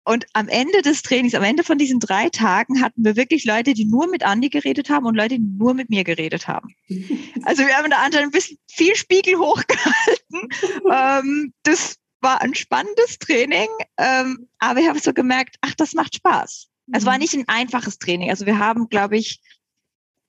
Und 0.05 0.25
am 0.33 0.49
Ende 0.49 0.81
des 0.81 1.01
Trainings, 1.01 1.33
am 1.33 1.43
Ende 1.43 1.63
von 1.63 1.77
diesen 1.77 1.99
drei 1.99 2.29
Tagen 2.29 2.81
hatten 2.81 3.05
wir 3.05 3.15
wirklich 3.15 3.45
Leute, 3.45 3.73
die 3.73 3.85
nur 3.85 4.07
mit 4.07 4.23
Andi 4.23 4.49
geredet 4.49 4.89
haben 4.89 5.05
und 5.05 5.15
Leute, 5.15 5.39
die 5.39 5.45
nur 5.57 5.73
mit 5.73 5.89
mir 5.89 6.03
geredet 6.03 6.47
haben. 6.47 6.75
Also 7.45 7.63
wir 7.65 7.75
haben 7.75 7.89
da 7.89 7.97
ein 8.01 8.31
bisschen 8.31 8.57
viel 8.67 8.95
Spiegel 8.95 9.37
hochgehalten. 9.37 10.49
ähm, 10.91 11.53
das 11.63 11.97
war 12.21 12.41
ein 12.41 12.55
spannendes 12.55 13.19
Training, 13.19 13.67
ähm, 13.97 14.47
aber 14.59 14.79
ich 14.79 14.87
habe 14.87 14.99
so 14.99 15.11
gemerkt, 15.11 15.57
ach, 15.59 15.73
das 15.75 15.93
macht 15.93 16.15
Spaß. 16.15 16.69
Es 16.91 17.05
war 17.05 17.13
mhm. 17.13 17.19
nicht 17.19 17.33
ein 17.33 17.47
einfaches 17.47 17.97
Training. 17.97 18.29
Also 18.29 18.45
wir 18.45 18.59
haben, 18.59 18.89
glaube 18.89 19.17
ich, 19.17 19.41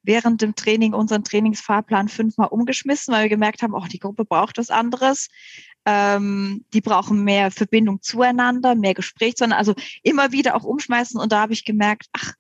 während 0.03 0.43
dem 0.43 0.55
Training 0.55 0.93
unseren 0.93 1.25
Trainingsfahrplan 1.25 2.09
fünfmal 2.09 2.49
umgeschmissen, 2.49 3.13
weil 3.13 3.25
wir 3.25 3.31
gemerkt 3.31 3.63
haben, 3.63 3.75
oh, 3.75 3.87
die 3.91 3.99
Gruppe 3.99 4.25
braucht 4.25 4.59
was 4.59 4.71
anderes. 4.71 5.29
Ähm, 5.87 6.65
die 6.73 6.81
brauchen 6.81 7.25
mehr 7.25 7.51
Verbindung 7.51 8.01
zueinander, 8.03 8.75
mehr 8.75 8.95
Gespräch, 8.95 9.35
sondern 9.37 9.59
also 9.59 9.75
immer 10.03 10.33
wieder 10.33 10.57
auch 10.57 10.65
umschmeißen. 10.65 11.19
Und 11.21 11.33
da 11.33 11.41
habe 11.41 11.53
ich 11.53 11.65
gemerkt, 11.65 12.07
ach, 12.13 12.35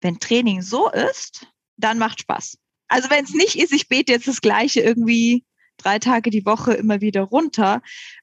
wenn 0.00 0.18
Training 0.18 0.62
so 0.62 0.90
ist, 0.90 1.46
dann 1.76 1.98
macht 1.98 2.20
Spaß. 2.20 2.58
Also 2.88 3.08
wenn 3.10 3.24
es 3.24 3.34
nicht 3.34 3.56
ist, 3.56 3.72
ich 3.72 3.88
bete 3.88 4.12
jetzt 4.12 4.28
das 4.28 4.40
Gleiche 4.40 4.80
irgendwie 4.80 5.44
drei 5.76 5.98
Tage 5.98 6.30
die 6.30 6.44
Woche 6.44 6.74
immer 6.74 7.00
wieder 7.00 7.22
runter, 7.22 7.82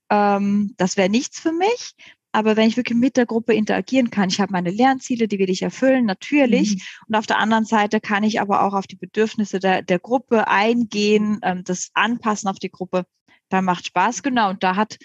ähm, 0.10 0.74
das 0.78 0.98
wäre 0.98 1.10
nichts 1.10 1.40
für 1.40 1.52
mich. 1.52 1.96
Aber 2.38 2.56
wenn 2.56 2.68
ich 2.68 2.78
wirklich 2.78 3.00
mit 3.00 3.18
der 3.18 3.26
Gruppe 3.26 3.56
interagieren 3.56 4.12
kann, 4.12 4.30
ich 4.30 4.40
habe 4.40 4.52
meine 4.52 4.70
Lernziele, 4.70 5.28
die 5.28 5.40
will 5.40 5.50
ich 5.50 5.64
erfüllen, 5.64 6.06
natürlich. 6.06 6.76
Mhm. 6.76 6.82
Und 7.08 7.16
auf 7.16 7.26
der 7.26 7.40
anderen 7.40 7.66
Seite 7.66 8.00
kann 8.00 8.24
ich 8.24 8.40
aber 8.40 8.62
auch 8.62 8.76
auf 8.76 8.86
die 8.86 8.96
Bedürfnisse 8.96 9.58
der, 9.58 9.82
der 9.82 9.98
Gruppe 9.98 10.48
eingehen, 10.48 11.40
ähm, 11.42 11.64
das 11.64 11.90
anpassen 11.96 12.48
auf 12.48 12.60
die 12.60 12.70
Gruppe. 12.70 13.08
Da 13.50 13.64
macht 13.64 13.88
Spaß, 13.88 14.22
genau. 14.22 14.52
Und 14.52 14.62
da 14.62 14.76
hat 14.76 15.00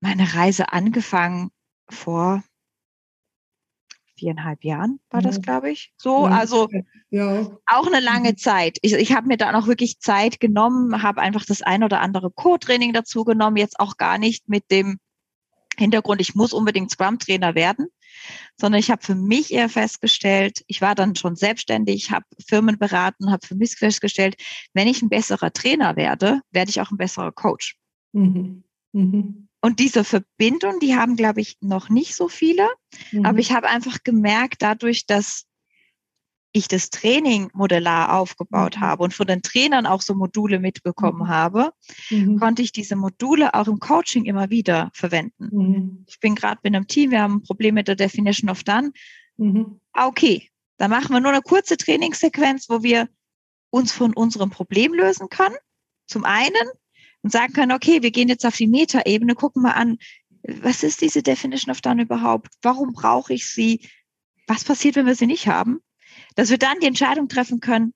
meine 0.00 0.34
Reise 0.34 0.74
angefangen 0.74 1.52
vor 1.88 2.44
viereinhalb 4.16 4.62
Jahren 4.62 5.00
war 5.08 5.22
das, 5.22 5.40
glaube 5.40 5.70
ich. 5.70 5.94
So, 5.96 6.26
ja. 6.26 6.32
also 6.32 6.68
ja. 7.08 7.50
auch 7.64 7.86
eine 7.86 8.00
lange 8.00 8.32
mhm. 8.32 8.36
Zeit. 8.36 8.76
Ich, 8.82 8.92
ich 8.92 9.14
habe 9.14 9.26
mir 9.26 9.38
da 9.38 9.52
noch 9.52 9.68
wirklich 9.68 10.00
Zeit 10.00 10.38
genommen, 10.38 11.02
habe 11.02 11.22
einfach 11.22 11.46
das 11.46 11.62
ein 11.62 11.82
oder 11.82 12.00
andere 12.00 12.30
Co-Training 12.30 12.92
dazu 12.92 13.24
genommen, 13.24 13.56
jetzt 13.56 13.80
auch 13.80 13.96
gar 13.96 14.18
nicht 14.18 14.50
mit 14.50 14.70
dem 14.70 14.98
Hintergrund, 15.78 16.20
ich 16.20 16.34
muss 16.34 16.52
unbedingt 16.52 16.90
Scrum-Trainer 16.90 17.54
werden, 17.54 17.88
sondern 18.56 18.78
ich 18.78 18.90
habe 18.90 19.02
für 19.02 19.14
mich 19.14 19.52
eher 19.52 19.68
festgestellt, 19.68 20.62
ich 20.66 20.80
war 20.80 20.94
dann 20.94 21.16
schon 21.16 21.36
selbstständig, 21.36 22.10
habe 22.10 22.26
Firmen 22.46 22.78
beraten, 22.78 23.30
habe 23.30 23.46
für 23.46 23.54
mich 23.54 23.76
festgestellt, 23.76 24.36
wenn 24.74 24.88
ich 24.88 25.02
ein 25.02 25.08
besserer 25.08 25.52
Trainer 25.52 25.96
werde, 25.96 26.40
werde 26.50 26.70
ich 26.70 26.80
auch 26.80 26.90
ein 26.90 26.98
besserer 26.98 27.32
Coach. 27.32 27.76
Mhm. 28.12 28.64
Mhm. 28.92 29.48
Und 29.60 29.78
diese 29.78 30.04
Verbindung, 30.04 30.80
die 30.80 30.96
haben, 30.96 31.16
glaube 31.16 31.40
ich, 31.40 31.56
noch 31.60 31.88
nicht 31.88 32.14
so 32.14 32.28
viele. 32.28 32.68
Mhm. 33.12 33.24
Aber 33.24 33.38
ich 33.38 33.52
habe 33.52 33.68
einfach 33.68 33.98
gemerkt, 34.02 34.56
dadurch, 34.60 35.06
dass 35.06 35.44
ich 36.52 36.68
das 36.68 36.90
Training 36.90 37.50
modellar 37.54 38.14
aufgebaut 38.14 38.76
mhm. 38.76 38.80
habe 38.80 39.04
und 39.04 39.14
von 39.14 39.26
den 39.26 39.42
Trainern 39.42 39.86
auch 39.86 40.02
so 40.02 40.14
Module 40.14 40.58
mitbekommen 40.58 41.22
mhm. 41.22 41.28
habe, 41.28 41.72
mhm. 42.10 42.38
konnte 42.38 42.62
ich 42.62 42.72
diese 42.72 42.94
Module 42.94 43.54
auch 43.54 43.66
im 43.66 43.78
Coaching 43.78 44.26
immer 44.26 44.50
wieder 44.50 44.90
verwenden. 44.92 45.48
Mhm. 45.50 46.04
Ich 46.08 46.20
bin 46.20 46.34
gerade 46.34 46.60
mit 46.62 46.74
einem 46.74 46.86
Team, 46.86 47.10
wir 47.10 47.22
haben 47.22 47.36
ein 47.36 47.42
Problem 47.42 47.74
mit 47.74 47.88
der 47.88 47.96
Definition 47.96 48.50
of 48.50 48.64
Done. 48.64 48.92
Mhm. 49.38 49.80
Ah, 49.92 50.06
okay, 50.06 50.50
dann 50.76 50.90
machen 50.90 51.12
wir 51.12 51.20
nur 51.20 51.32
eine 51.32 51.42
kurze 51.42 51.76
Trainingssequenz, 51.76 52.68
wo 52.68 52.82
wir 52.82 53.08
uns 53.70 53.92
von 53.92 54.12
unserem 54.12 54.50
Problem 54.50 54.92
lösen 54.92 55.28
können. 55.30 55.56
Zum 56.06 56.24
einen 56.24 56.68
und 57.22 57.32
sagen 57.32 57.52
können, 57.52 57.72
okay, 57.72 58.02
wir 58.02 58.10
gehen 58.10 58.28
jetzt 58.28 58.44
auf 58.44 58.56
die 58.56 58.66
Metaebene, 58.66 59.34
gucken 59.34 59.62
mal 59.62 59.72
an, 59.72 59.98
was 60.42 60.82
ist 60.82 61.00
diese 61.00 61.22
Definition 61.22 61.70
of 61.70 61.80
Done 61.80 62.02
überhaupt? 62.02 62.48
Warum 62.62 62.92
brauche 62.92 63.32
ich 63.32 63.48
sie? 63.48 63.88
Was 64.48 64.64
passiert, 64.64 64.96
wenn 64.96 65.06
wir 65.06 65.14
sie 65.14 65.28
nicht 65.28 65.46
haben? 65.46 65.80
Dass 66.34 66.50
wir 66.50 66.58
dann 66.58 66.80
die 66.80 66.86
Entscheidung 66.86 67.28
treffen 67.28 67.60
können, 67.60 67.94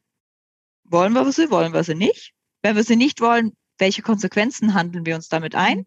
wollen 0.85 1.13
wir 1.13 1.31
sie, 1.33 1.51
wollen 1.51 1.73
wir 1.73 1.85
sie 1.85 1.95
nicht? 1.95 2.33
Wenn 2.63 2.77
wir 2.77 2.85
sie 2.85 2.97
nicht 2.97 3.21
wollen, 3.21 3.57
welche 3.79 4.03
Konsequenzen 4.03 4.75
handeln 4.75 5.05
wir 5.05 5.17
uns 5.17 5.29
damit 5.29 5.55
ein? 5.55 5.87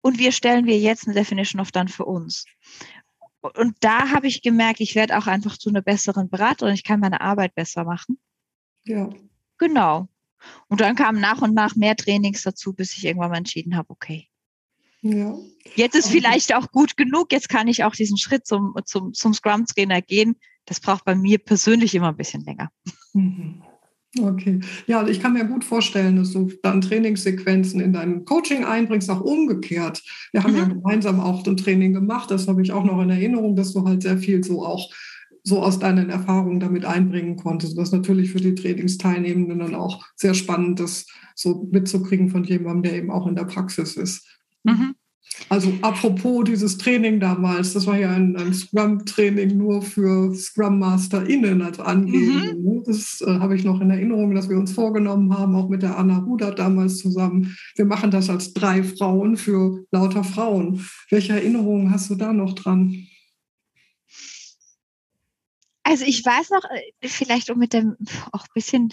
Und 0.00 0.18
wie 0.18 0.30
stellen 0.30 0.66
wir 0.66 0.78
jetzt 0.78 1.06
eine 1.06 1.14
Definition 1.14 1.60
of 1.60 1.72
Done 1.72 1.88
für 1.88 2.04
uns? 2.04 2.46
Und 3.40 3.76
da 3.80 4.10
habe 4.10 4.26
ich 4.28 4.42
gemerkt, 4.42 4.80
ich 4.80 4.94
werde 4.94 5.18
auch 5.18 5.26
einfach 5.26 5.56
zu 5.56 5.68
einer 5.68 5.82
besseren 5.82 6.28
Beraterin, 6.28 6.74
ich 6.74 6.84
kann 6.84 7.00
meine 7.00 7.20
Arbeit 7.20 7.54
besser 7.54 7.84
machen. 7.84 8.18
Ja. 8.84 9.10
Genau. 9.58 10.08
Und 10.68 10.80
dann 10.80 10.96
kamen 10.96 11.20
nach 11.20 11.42
und 11.42 11.54
nach 11.54 11.76
mehr 11.76 11.96
Trainings 11.96 12.42
dazu, 12.42 12.72
bis 12.72 12.96
ich 12.96 13.04
irgendwann 13.04 13.30
mal 13.30 13.38
entschieden 13.38 13.76
habe, 13.76 13.90
okay. 13.90 14.28
Ja. 15.02 15.36
Jetzt 15.74 15.94
ist 15.94 16.08
vielleicht 16.08 16.54
auch 16.54 16.70
gut 16.72 16.96
genug, 16.96 17.32
jetzt 17.32 17.48
kann 17.48 17.68
ich 17.68 17.84
auch 17.84 17.94
diesen 17.94 18.18
Schritt 18.18 18.46
zum, 18.46 18.74
zum, 18.84 19.12
zum 19.12 19.34
Scrum-Trainer 19.34 20.02
gehen 20.02 20.36
das 20.66 20.80
braucht 20.80 21.04
bei 21.04 21.14
mir 21.14 21.38
persönlich 21.38 21.94
immer 21.94 22.08
ein 22.08 22.16
bisschen 22.16 22.44
länger. 22.44 22.70
Mhm. 23.14 23.62
Okay. 24.18 24.60
Ja, 24.86 25.06
ich 25.06 25.20
kann 25.20 25.34
mir 25.34 25.44
gut 25.44 25.64
vorstellen, 25.64 26.16
dass 26.16 26.32
du 26.32 26.50
dann 26.62 26.80
Trainingssequenzen 26.80 27.80
in 27.80 27.92
dein 27.92 28.24
Coaching 28.24 28.64
einbringst, 28.64 29.10
auch 29.10 29.20
umgekehrt. 29.20 30.02
Wir 30.32 30.42
haben 30.42 30.52
mhm. 30.52 30.58
ja 30.58 30.64
gemeinsam 30.64 31.20
auch 31.20 31.46
ein 31.46 31.56
Training 31.56 31.92
gemacht, 31.92 32.30
das 32.30 32.48
habe 32.48 32.62
ich 32.62 32.72
auch 32.72 32.84
noch 32.84 33.00
in 33.02 33.10
Erinnerung, 33.10 33.56
dass 33.56 33.72
du 33.72 33.84
halt 33.84 34.02
sehr 34.02 34.18
viel 34.18 34.42
so 34.42 34.64
auch 34.64 34.90
so 35.42 35.62
aus 35.62 35.78
deinen 35.78 36.10
Erfahrungen 36.10 36.58
damit 36.58 36.84
einbringen 36.84 37.36
konntest. 37.36 37.78
Das 37.78 37.88
ist 37.88 37.94
natürlich 37.94 38.32
für 38.32 38.40
die 38.40 38.56
Trainingsteilnehmenden 38.56 39.60
dann 39.60 39.74
auch 39.76 40.04
sehr 40.16 40.34
spannend, 40.34 40.80
das 40.80 41.06
so 41.36 41.68
mitzukriegen 41.70 42.30
von 42.30 42.42
jemandem, 42.42 42.82
der 42.82 42.94
eben 42.94 43.12
auch 43.12 43.28
in 43.28 43.36
der 43.36 43.44
Praxis 43.44 43.96
ist. 43.96 44.26
Mhm. 44.64 44.96
Also 45.48 45.72
apropos 45.82 46.44
dieses 46.44 46.78
Training 46.78 47.20
damals, 47.20 47.72
das 47.72 47.86
war 47.86 47.98
ja 47.98 48.10
ein, 48.10 48.36
ein 48.36 48.52
Scrum-Training 48.52 49.56
nur 49.56 49.82
für 49.82 50.34
Scrum 50.34 50.78
MasterInnen 50.78 51.62
als 51.62 51.78
Angehende. 51.78 52.54
Mhm. 52.54 52.64
Ne? 52.64 52.82
Das 52.84 53.20
äh, 53.20 53.38
habe 53.38 53.54
ich 53.54 53.64
noch 53.64 53.80
in 53.80 53.90
Erinnerung, 53.90 54.34
dass 54.34 54.48
wir 54.48 54.56
uns 54.56 54.72
vorgenommen 54.72 55.36
haben, 55.36 55.54
auch 55.54 55.68
mit 55.68 55.82
der 55.82 55.98
Anna 55.98 56.18
Rudert 56.18 56.58
damals 56.58 56.98
zusammen. 56.98 57.56
Wir 57.76 57.84
machen 57.84 58.10
das 58.10 58.28
als 58.30 58.54
drei 58.54 58.82
Frauen 58.82 59.36
für 59.36 59.84
lauter 59.92 60.24
Frauen. 60.24 60.84
Welche 61.10 61.34
Erinnerungen 61.34 61.90
hast 61.92 62.10
du 62.10 62.14
da 62.16 62.32
noch 62.32 62.54
dran? 62.54 63.06
Also 65.84 66.04
ich 66.04 66.24
weiß 66.24 66.50
noch, 66.50 66.64
äh, 66.64 67.08
vielleicht 67.08 67.48
um 67.50 67.58
mit 67.58 67.72
dem 67.72 67.96
auch 68.32 68.42
ein 68.42 68.54
bisschen 68.54 68.88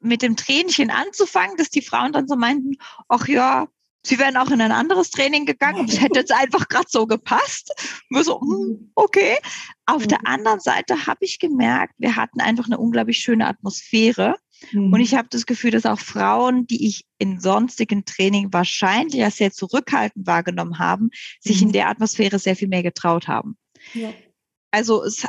mit 0.00 0.22
dem 0.22 0.36
Tränchen 0.36 0.90
anzufangen, 0.90 1.58
dass 1.58 1.68
die 1.68 1.82
Frauen 1.82 2.12
dann 2.12 2.26
so 2.26 2.36
meinten, 2.36 2.76
ach 3.08 3.28
ja, 3.28 3.68
Sie 4.04 4.18
wären 4.18 4.36
auch 4.36 4.50
in 4.50 4.60
ein 4.60 4.72
anderes 4.72 5.10
Training 5.10 5.44
gegangen. 5.44 5.86
Das 5.86 6.00
hätte 6.00 6.20
jetzt 6.20 6.32
einfach 6.32 6.68
gerade 6.68 6.86
so 6.88 7.06
gepasst. 7.06 7.72
Wir 8.08 8.24
so, 8.24 8.40
hm, 8.40 8.90
okay. 8.94 9.36
Auf 9.86 10.06
der 10.06 10.26
anderen 10.26 10.60
Seite 10.60 11.06
habe 11.06 11.24
ich 11.24 11.38
gemerkt, 11.38 11.94
wir 11.98 12.16
hatten 12.16 12.40
einfach 12.40 12.66
eine 12.66 12.78
unglaublich 12.78 13.18
schöne 13.18 13.46
Atmosphäre. 13.46 14.36
Mhm. 14.72 14.92
Und 14.92 15.00
ich 15.00 15.14
habe 15.14 15.28
das 15.30 15.46
Gefühl, 15.46 15.72
dass 15.72 15.86
auch 15.86 15.98
Frauen, 15.98 16.66
die 16.66 16.86
ich 16.86 17.04
in 17.18 17.40
sonstigen 17.40 18.04
Training 18.04 18.52
wahrscheinlich 18.52 19.22
als 19.22 19.36
sehr 19.36 19.52
zurückhaltend 19.52 20.26
wahrgenommen 20.26 20.78
haben, 20.78 21.10
sich 21.40 21.62
in 21.62 21.68
mhm. 21.68 21.72
der 21.72 21.88
Atmosphäre 21.88 22.38
sehr 22.38 22.56
viel 22.56 22.68
mehr 22.68 22.82
getraut 22.82 23.28
haben. 23.28 23.56
Ja. 23.94 24.12
Also 24.70 25.02
es, 25.02 25.26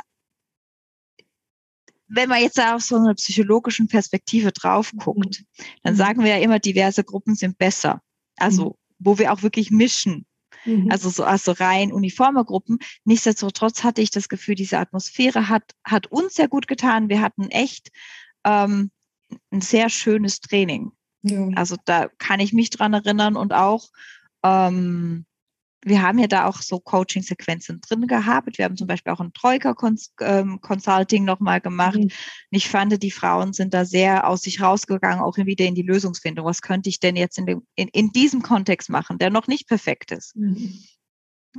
wenn 2.06 2.28
man 2.28 2.42
jetzt 2.42 2.60
aus 2.60 2.88
so 2.88 2.96
einer 2.96 3.14
psychologischen 3.14 3.88
Perspektive 3.88 4.52
drauf 4.52 4.92
guckt, 4.96 5.40
mhm. 5.40 5.64
dann 5.82 5.96
sagen 5.96 6.22
wir 6.22 6.36
ja 6.36 6.42
immer, 6.42 6.58
diverse 6.60 7.02
Gruppen 7.02 7.34
sind 7.34 7.58
besser 7.58 8.00
also 8.40 8.64
mhm. 8.64 8.74
wo 8.98 9.18
wir 9.18 9.32
auch 9.32 9.42
wirklich 9.42 9.70
mischen. 9.70 10.26
Mhm. 10.64 10.90
Also 10.90 11.08
so 11.10 11.24
also 11.24 11.52
rein 11.52 11.92
uniforme 11.92 12.44
Gruppen. 12.44 12.78
Nichtsdestotrotz 13.04 13.82
hatte 13.84 14.02
ich 14.02 14.10
das 14.10 14.28
Gefühl, 14.28 14.54
diese 14.54 14.78
Atmosphäre 14.78 15.48
hat, 15.48 15.74
hat 15.84 16.08
uns 16.08 16.34
sehr 16.34 16.48
gut 16.48 16.66
getan. 16.66 17.08
Wir 17.08 17.20
hatten 17.20 17.48
echt 17.50 17.90
ähm, 18.44 18.90
ein 19.50 19.60
sehr 19.60 19.88
schönes 19.88 20.40
Training. 20.40 20.92
Ja. 21.22 21.48
Also 21.54 21.76
da 21.84 22.08
kann 22.18 22.40
ich 22.40 22.52
mich 22.52 22.70
dran 22.70 22.94
erinnern 22.94 23.36
und 23.36 23.52
auch 23.52 23.88
ähm, 24.42 25.26
wir 25.82 26.02
haben 26.02 26.18
ja 26.18 26.26
da 26.26 26.46
auch 26.46 26.60
so 26.60 26.78
Coaching-Sequenzen 26.78 27.80
drin 27.80 28.06
gehabt. 28.06 28.58
Wir 28.58 28.66
haben 28.66 28.76
zum 28.76 28.86
Beispiel 28.86 29.12
auch 29.12 29.20
ein 29.20 29.32
Troika-Consulting 29.32 31.22
ähm, 31.22 31.24
nochmal 31.24 31.60
gemacht. 31.60 31.98
Mhm. 31.98 32.10
Ich 32.50 32.68
fand, 32.68 33.02
die 33.02 33.10
Frauen 33.10 33.52
sind 33.52 33.72
da 33.72 33.84
sehr 33.84 34.26
aus 34.28 34.42
sich 34.42 34.60
rausgegangen, 34.60 35.24
auch 35.24 35.36
wieder 35.38 35.64
in 35.64 35.74
die 35.74 35.82
Lösungsfindung. 35.82 36.44
Was 36.44 36.60
könnte 36.60 36.90
ich 36.90 37.00
denn 37.00 37.16
jetzt 37.16 37.38
in, 37.38 37.46
dem, 37.46 37.66
in, 37.76 37.88
in 37.88 38.10
diesem 38.10 38.42
Kontext 38.42 38.90
machen, 38.90 39.18
der 39.18 39.30
noch 39.30 39.46
nicht 39.46 39.68
perfekt 39.68 40.12
ist? 40.12 40.36
Mhm. 40.36 40.78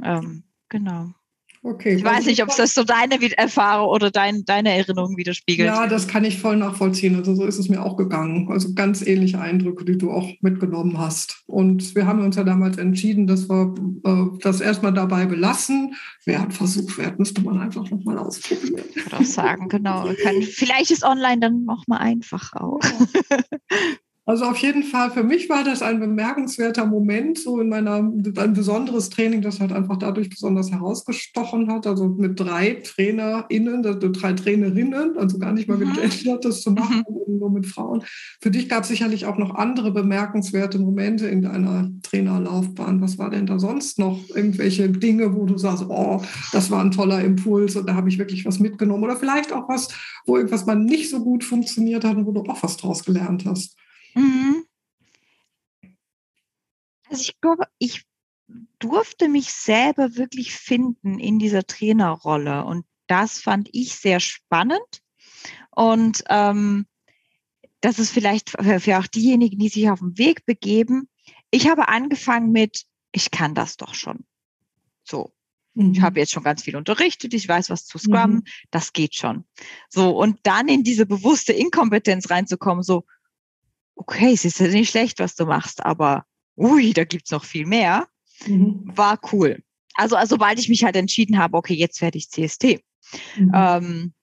Ähm, 0.03 0.43
genau. 0.69 1.13
Okay, 1.63 1.95
ich 1.95 2.03
weiß 2.03 2.25
nicht, 2.25 2.41
ob 2.41 2.49
es 2.49 2.55
das 2.55 2.73
so 2.73 2.83
deine 2.83 3.19
Erfahrung 3.37 3.89
oder 3.89 4.09
dein, 4.09 4.43
deine 4.45 4.75
Erinnerung 4.75 5.15
widerspiegelt. 5.15 5.67
Ja, 5.67 5.85
das 5.85 6.07
kann 6.07 6.23
ich 6.23 6.39
voll 6.39 6.57
nachvollziehen. 6.57 7.15
Also 7.15 7.35
so 7.35 7.45
ist 7.45 7.59
es 7.59 7.69
mir 7.69 7.83
auch 7.83 7.97
gegangen. 7.97 8.47
Also 8.49 8.73
ganz 8.73 9.05
ähnliche 9.05 9.39
Eindrücke, 9.39 9.85
die 9.85 9.97
du 9.97 10.11
auch 10.11 10.27
mitgenommen 10.41 10.97
hast. 10.97 11.43
Und 11.45 11.93
wir 11.93 12.07
haben 12.07 12.23
uns 12.23 12.35
ja 12.35 12.43
damals 12.43 12.77
entschieden, 12.77 13.27
dass 13.27 13.47
wir 13.47 13.75
äh, 14.03 14.39
das 14.41 14.59
erstmal 14.59 14.93
dabei 14.93 15.27
belassen. 15.27 15.93
Wer 16.25 16.41
hat 16.41 16.53
Versuch 16.53 16.97
wert, 16.97 17.19
müsste 17.19 17.41
man 17.41 17.59
einfach 17.59 17.87
nochmal 17.91 18.17
ausprobieren. 18.17 18.85
Ich 18.95 19.05
würde 19.05 19.17
auch 19.17 19.23
sagen, 19.23 19.69
genau. 19.69 20.07
Können, 20.23 20.41
vielleicht 20.41 20.89
ist 20.89 21.03
online 21.03 21.41
dann 21.41 21.65
nochmal 21.65 21.99
einfach 21.99 22.53
auch. 22.53 22.79
Ja. 22.81 23.77
Also 24.23 24.45
auf 24.45 24.57
jeden 24.57 24.83
Fall, 24.83 25.09
für 25.09 25.23
mich 25.23 25.49
war 25.49 25.63
das 25.63 25.81
ein 25.81 25.99
bemerkenswerter 25.99 26.85
Moment, 26.85 27.39
so 27.39 27.59
in 27.59 27.69
meiner, 27.69 27.95
ein 27.95 28.53
besonderes 28.53 29.09
Training, 29.09 29.41
das 29.41 29.59
halt 29.59 29.71
einfach 29.71 29.97
dadurch 29.97 30.29
besonders 30.29 30.71
herausgestochen 30.71 31.71
hat. 31.71 31.87
Also 31.87 32.07
mit 32.07 32.39
drei 32.39 32.75
TrainerInnen, 32.83 33.83
also 33.83 34.11
drei 34.11 34.33
Trainerinnen, 34.33 35.17
also 35.17 35.39
gar 35.39 35.53
nicht 35.53 35.67
mal 35.67 35.77
mhm. 35.77 35.93
gegendert, 35.93 36.45
das 36.45 36.61
zu 36.61 36.71
machen, 36.71 37.03
mhm. 37.09 37.39
nur 37.39 37.49
mit 37.49 37.65
Frauen. 37.65 38.03
Für 38.39 38.51
dich 38.51 38.69
gab 38.69 38.83
es 38.83 38.89
sicherlich 38.89 39.25
auch 39.25 39.39
noch 39.39 39.55
andere 39.55 39.91
bemerkenswerte 39.91 40.77
Momente 40.77 41.27
in 41.27 41.41
deiner 41.41 41.89
Trainerlaufbahn. 42.03 43.01
Was 43.01 43.17
war 43.17 43.31
denn 43.31 43.47
da 43.47 43.57
sonst 43.57 43.97
noch? 43.97 44.19
Irgendwelche 44.35 44.87
Dinge, 44.87 45.33
wo 45.35 45.45
du 45.45 45.57
sagst, 45.57 45.85
oh, 45.89 46.21
das 46.51 46.69
war 46.69 46.83
ein 46.83 46.91
toller 46.91 47.23
Impuls 47.23 47.75
und 47.75 47.89
da 47.89 47.95
habe 47.95 48.07
ich 48.07 48.19
wirklich 48.19 48.45
was 48.45 48.59
mitgenommen. 48.59 49.03
Oder 49.03 49.15
vielleicht 49.15 49.51
auch 49.51 49.67
was, 49.67 49.87
wo 50.27 50.37
irgendwas 50.37 50.67
mal 50.67 50.75
nicht 50.75 51.09
so 51.09 51.23
gut 51.23 51.43
funktioniert 51.43 52.03
hat 52.03 52.17
und 52.17 52.27
wo 52.27 52.31
du 52.33 52.41
auch 52.41 52.61
was 52.61 52.77
draus 52.77 53.03
gelernt 53.03 53.45
hast. 53.47 53.75
Mhm. 54.13 54.65
Also 57.09 57.21
ich 57.21 57.39
glaube, 57.41 57.65
ich 57.77 58.05
durfte 58.79 59.27
mich 59.27 59.51
selber 59.51 60.15
wirklich 60.15 60.53
finden 60.53 61.19
in 61.19 61.39
dieser 61.39 61.65
Trainerrolle 61.65 62.65
und 62.65 62.85
das 63.07 63.39
fand 63.39 63.69
ich 63.73 63.95
sehr 63.95 64.19
spannend 64.19 65.01
und 65.71 66.23
ähm, 66.29 66.85
das 67.81 67.99
ist 67.99 68.11
vielleicht 68.11 68.51
für, 68.51 68.79
für 68.79 68.99
auch 68.99 69.07
diejenigen, 69.07 69.59
die 69.59 69.69
sich 69.69 69.89
auf 69.89 69.99
den 69.99 70.17
Weg 70.17 70.45
begeben. 70.45 71.09
Ich 71.49 71.67
habe 71.67 71.87
angefangen 71.87 72.51
mit, 72.51 72.85
ich 73.11 73.31
kann 73.31 73.55
das 73.55 73.75
doch 73.77 73.95
schon. 73.95 74.23
So. 75.03 75.33
Mhm. 75.73 75.93
Ich 75.93 76.01
habe 76.01 76.19
jetzt 76.19 76.31
schon 76.31 76.43
ganz 76.43 76.63
viel 76.63 76.75
unterrichtet, 76.75 77.33
ich 77.33 77.47
weiß 77.47 77.69
was 77.69 77.85
zu 77.85 77.97
Scrum, 77.97 78.31
mhm. 78.31 78.43
das 78.69 78.93
geht 78.93 79.15
schon. 79.15 79.45
So, 79.89 80.17
und 80.17 80.39
dann 80.43 80.67
in 80.67 80.83
diese 80.83 81.05
bewusste 81.05 81.53
Inkompetenz 81.53 82.29
reinzukommen, 82.29 82.83
so, 82.83 83.05
okay, 84.01 84.33
es 84.33 84.45
ist 84.45 84.59
ja 84.59 84.67
nicht 84.67 84.89
schlecht, 84.89 85.19
was 85.19 85.35
du 85.35 85.45
machst, 85.45 85.85
aber 85.85 86.25
ui, 86.57 86.93
da 86.93 87.03
gibt's 87.03 87.31
noch 87.31 87.45
viel 87.45 87.65
mehr, 87.67 88.07
mhm. 88.45 88.81
war 88.85 89.19
cool. 89.31 89.63
Also, 89.93 90.15
also, 90.15 90.35
sobald 90.35 90.57
ich 90.59 90.69
mich 90.69 90.83
halt 90.83 90.95
entschieden 90.95 91.37
habe, 91.37 91.57
okay, 91.57 91.75
jetzt 91.75 92.01
werde 92.01 92.17
ich 92.17 92.29
CST. 92.29 92.81
Mhm. 93.37 93.51
Ähm, 93.53 94.13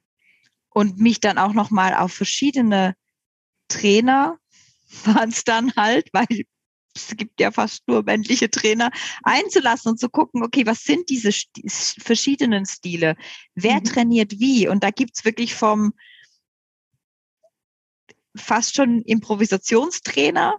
und 0.70 0.98
mich 0.98 1.20
dann 1.20 1.38
auch 1.38 1.52
nochmal 1.52 1.94
auf 1.94 2.12
verschiedene 2.12 2.94
Trainer 3.68 4.38
waren 5.04 5.28
es 5.28 5.44
dann 5.44 5.72
halt, 5.76 6.08
weil 6.12 6.44
es 6.94 7.14
gibt 7.16 7.40
ja 7.40 7.52
fast 7.52 7.86
nur 7.86 8.02
männliche 8.02 8.50
Trainer, 8.50 8.90
einzulassen 9.22 9.92
und 9.92 10.00
zu 10.00 10.08
gucken, 10.08 10.42
okay, 10.42 10.66
was 10.66 10.82
sind 10.82 11.08
diese 11.08 11.30
verschiedenen 12.02 12.66
Stile? 12.66 13.14
Wer 13.54 13.76
mhm. 13.76 13.84
trainiert 13.84 14.40
wie? 14.40 14.66
Und 14.66 14.82
da 14.82 14.90
gibt's 14.90 15.24
wirklich 15.24 15.54
vom 15.54 15.92
fast 18.38 18.76
schon 18.76 19.02
Improvisationstrainer 19.02 20.56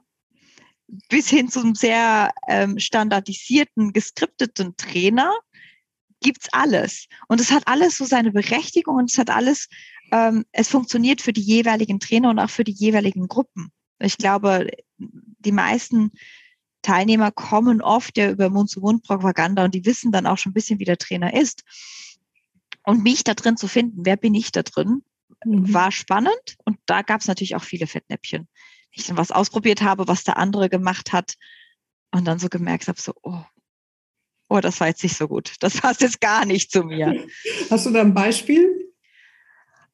bis 1.09 1.29
hin 1.29 1.49
zum 1.49 1.75
sehr 1.75 2.31
ähm, 2.47 2.79
standardisierten, 2.79 3.93
geskripteten 3.93 4.75
Trainer 4.75 5.31
gibt's 6.21 6.47
alles. 6.51 7.07
Und 7.27 7.39
es 7.39 7.51
hat 7.51 7.67
alles 7.67 7.97
so 7.97 8.05
seine 8.05 8.31
Berechtigung 8.31 8.95
und 8.95 9.11
es 9.11 9.17
hat 9.17 9.29
alles, 9.29 9.69
ähm, 10.11 10.45
es 10.51 10.69
funktioniert 10.69 11.21
für 11.21 11.33
die 11.33 11.41
jeweiligen 11.41 11.99
Trainer 11.99 12.29
und 12.29 12.39
auch 12.39 12.49
für 12.49 12.63
die 12.63 12.73
jeweiligen 12.73 13.27
Gruppen. 13.27 13.71
Ich 13.99 14.17
glaube, 14.17 14.67
die 14.97 15.51
meisten 15.51 16.11
Teilnehmer 16.81 17.31
kommen 17.31 17.81
oft 17.81 18.17
ja 18.17 18.31
über 18.31 18.49
Mund-zu-Mund-Propaganda 18.49 19.65
und 19.65 19.75
die 19.75 19.85
wissen 19.85 20.11
dann 20.11 20.25
auch 20.25 20.37
schon 20.37 20.51
ein 20.51 20.53
bisschen, 20.53 20.79
wie 20.79 20.85
der 20.85 20.97
Trainer 20.97 21.33
ist. 21.33 21.63
Und 22.85 23.03
mich 23.03 23.23
da 23.23 23.33
drin 23.33 23.57
zu 23.57 23.67
finden, 23.67 24.05
wer 24.05 24.17
bin 24.17 24.33
ich 24.33 24.51
da 24.51 24.63
drin? 24.63 25.03
Mhm. 25.45 25.73
war 25.73 25.91
spannend 25.91 26.57
und 26.65 26.77
da 26.85 27.01
gab 27.01 27.21
es 27.21 27.27
natürlich 27.27 27.55
auch 27.55 27.63
viele 27.63 27.87
Fettnäppchen. 27.87 28.47
Ich 28.91 29.05
dann 29.05 29.17
was 29.17 29.31
ausprobiert 29.31 29.81
habe, 29.81 30.07
was 30.07 30.23
der 30.23 30.37
andere 30.37 30.69
gemacht 30.69 31.13
hat 31.13 31.35
und 32.11 32.25
dann 32.25 32.39
so 32.39 32.49
gemerkt 32.49 32.87
habe, 32.87 32.99
so, 32.99 33.13
oh, 33.21 33.43
oh, 34.49 34.59
das 34.59 34.79
war 34.79 34.87
jetzt 34.87 35.03
nicht 35.03 35.15
so 35.15 35.27
gut. 35.27 35.55
Das 35.59 35.77
passt 35.81 36.01
jetzt 36.01 36.21
gar 36.21 36.45
nicht 36.45 36.71
zu 36.71 36.83
mir. 36.83 37.27
Hast 37.69 37.85
du 37.85 37.91
da 37.91 38.01
ein 38.01 38.13
Beispiel? 38.13 38.93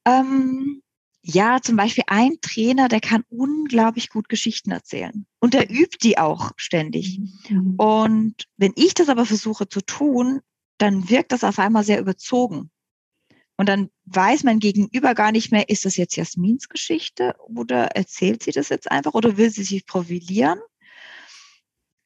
Ähm, 0.06 0.82
ja, 1.22 1.60
zum 1.62 1.76
Beispiel 1.76 2.04
ein 2.08 2.40
Trainer, 2.42 2.88
der 2.88 3.02
kann 3.02 3.24
unglaublich 3.30 4.10
gut 4.10 4.30
Geschichten 4.30 4.72
erzählen. 4.72 5.26
Und 5.40 5.54
der 5.54 5.72
übt 5.72 5.98
die 6.02 6.18
auch 6.18 6.52
ständig. 6.56 7.20
Mhm. 7.50 7.76
Und 7.78 8.46
wenn 8.58 8.74
ich 8.76 8.94
das 8.94 9.10
aber 9.10 9.26
versuche 9.26 9.68
zu 9.68 9.82
tun, 9.82 10.42
dann 10.78 11.10
wirkt 11.10 11.32
das 11.32 11.44
auf 11.44 11.58
einmal 11.58 11.84
sehr 11.84 12.00
überzogen. 12.00 12.70
Und 13.58 13.70
dann 13.70 13.90
weiß 14.06 14.44
mein 14.44 14.60
Gegenüber 14.60 15.16
gar 15.16 15.32
nicht 15.32 15.52
mehr, 15.52 15.70
ist 15.70 15.86
das 15.86 15.96
jetzt 15.96 16.16
Jasmins 16.16 16.68
Geschichte 16.68 17.36
oder 17.40 17.88
erzählt 17.96 18.44
sie 18.44 18.52
das 18.52 18.70
jetzt 18.70 18.92
einfach 18.92 19.14
oder 19.14 19.38
will 19.38 19.50
sie 19.50 19.64
sich 19.64 19.86
profilieren? 19.86 20.60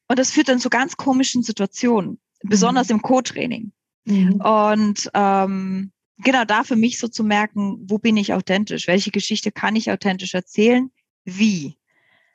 Und 0.08 0.18
das 0.18 0.30
führt 0.30 0.48
dann 0.48 0.60
zu 0.60 0.70
ganz 0.70 0.96
komischen 0.96 1.42
Situationen, 1.42 2.20
besonders 2.42 2.88
mhm. 2.88 2.96
im 2.96 3.02
Co-Training. 3.02 3.72
Mhm. 4.04 4.40
Und 4.40 5.10
ähm, 5.14 5.92
genau 6.18 6.44
da 6.44 6.64
für 6.64 6.76
mich 6.76 6.98
so 6.98 7.08
zu 7.08 7.24
merken, 7.24 7.78
wo 7.88 7.98
bin 7.98 8.16
ich 8.16 8.32
authentisch? 8.32 8.86
Welche 8.86 9.10
Geschichte 9.10 9.52
kann 9.52 9.76
ich 9.76 9.90
authentisch 9.90 10.34
erzählen? 10.34 10.90
Wie? 11.24 11.76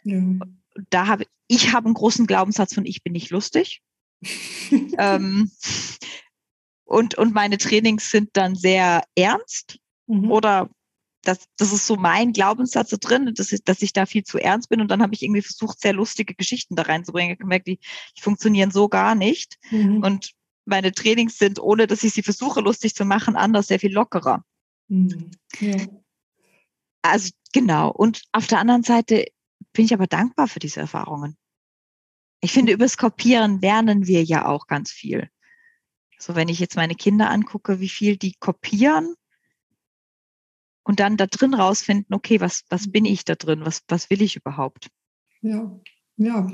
Ja. 0.04 0.22
Da 0.90 1.08
habe 1.08 1.26
ich 1.48 1.74
habe 1.74 1.86
einen 1.86 1.94
großen 1.94 2.28
Glaubenssatz 2.28 2.74
von 2.74 2.86
ich 2.86 3.04
bin 3.04 3.14
nicht 3.14 3.30
lustig. 3.30 3.82
ähm, 4.98 5.52
und, 6.86 7.16
und 7.16 7.34
meine 7.34 7.58
Trainings 7.58 8.10
sind 8.10 8.30
dann 8.34 8.56
sehr 8.56 9.04
ernst 9.16 9.80
mhm. 10.08 10.32
oder 10.32 10.70
das, 11.24 11.40
das 11.58 11.74
ist 11.74 11.88
so 11.88 11.96
mein 11.96 12.34
Glaubenssatz 12.34 12.92
so 12.92 12.98
drin, 13.00 13.34
dass 13.36 13.52
ich, 13.52 13.64
dass 13.64 13.82
ich 13.82 13.94
da 13.94 14.06
viel 14.06 14.24
zu 14.24 14.38
ernst 14.38 14.70
bin. 14.70 14.80
Und 14.80 14.90
dann 14.90 15.02
habe 15.02 15.14
ich 15.14 15.24
irgendwie 15.24 15.42
versucht, 15.42 15.82
sehr 15.82 15.94
lustige 15.94 16.36
Geschichten 16.36 16.76
da 16.76 16.84
reinzubringen. 16.84 17.32
Ich 17.32 17.38
habe 17.38 17.44
gemerkt, 17.44 17.68
die, 17.68 17.80
die 18.16 18.22
funktionieren 18.22 18.72
so 18.72 18.88
gar 18.88 19.16
nicht. 19.16 19.58
Mhm. 19.72 20.04
Und 20.04 20.34
meine 20.66 20.92
Trainings 20.92 21.38
sind, 21.38 21.60
ohne 21.60 21.88
dass 21.88 22.04
ich 22.04 22.14
sie 22.14 22.24
versuche, 22.24 22.62
lustig 22.62 22.96
zu 22.96 23.06
machen, 23.06 23.36
anders, 23.36 23.68
sehr 23.68 23.80
viel 23.80 23.94
lockerer. 23.94 24.44
Mhm. 24.88 25.32
Ja. 25.60 25.78
Also 27.02 27.32
genau. 27.54 27.92
Und 27.92 28.24
auf 28.32 28.48
der 28.48 28.60
anderen 28.60 28.84
Seite 28.84 29.26
bin 29.74 29.86
ich 29.86 29.94
aber 29.94 30.08
dankbar 30.08 30.48
für 30.48 30.60
diese 30.60 30.80
Erfahrungen. 30.80 31.38
Ich 32.42 32.52
finde, 32.52 32.74
übers 32.74 32.98
Kopieren 32.98 33.62
lernen 33.62 34.06
wir 34.06 34.24
ja 34.24 34.46
auch 34.46 34.68
ganz 34.68 34.92
viel. 34.92 35.30
So, 36.18 36.36
wenn 36.36 36.50
ich 36.50 36.60
jetzt 36.60 36.76
meine 36.76 36.96
Kinder 36.96 37.30
angucke, 37.30 37.80
wie 37.80 37.90
viel 37.90 38.18
die 38.18 38.34
kopieren 38.40 39.16
und 40.84 41.00
dann 41.00 41.18
da 41.18 41.28
drin 41.28 41.54
rausfinden, 41.54 42.16
okay, 42.16 42.40
was, 42.40 42.64
was 42.70 42.92
bin 42.92 43.06
ich 43.06 43.26
da 43.26 43.36
drin? 43.36 43.66
Was, 43.66 43.84
was 43.88 44.10
will 44.10 44.22
ich 44.22 44.36
überhaupt? 44.36 44.90
Ja, 45.42 45.80
ja. 46.18 46.52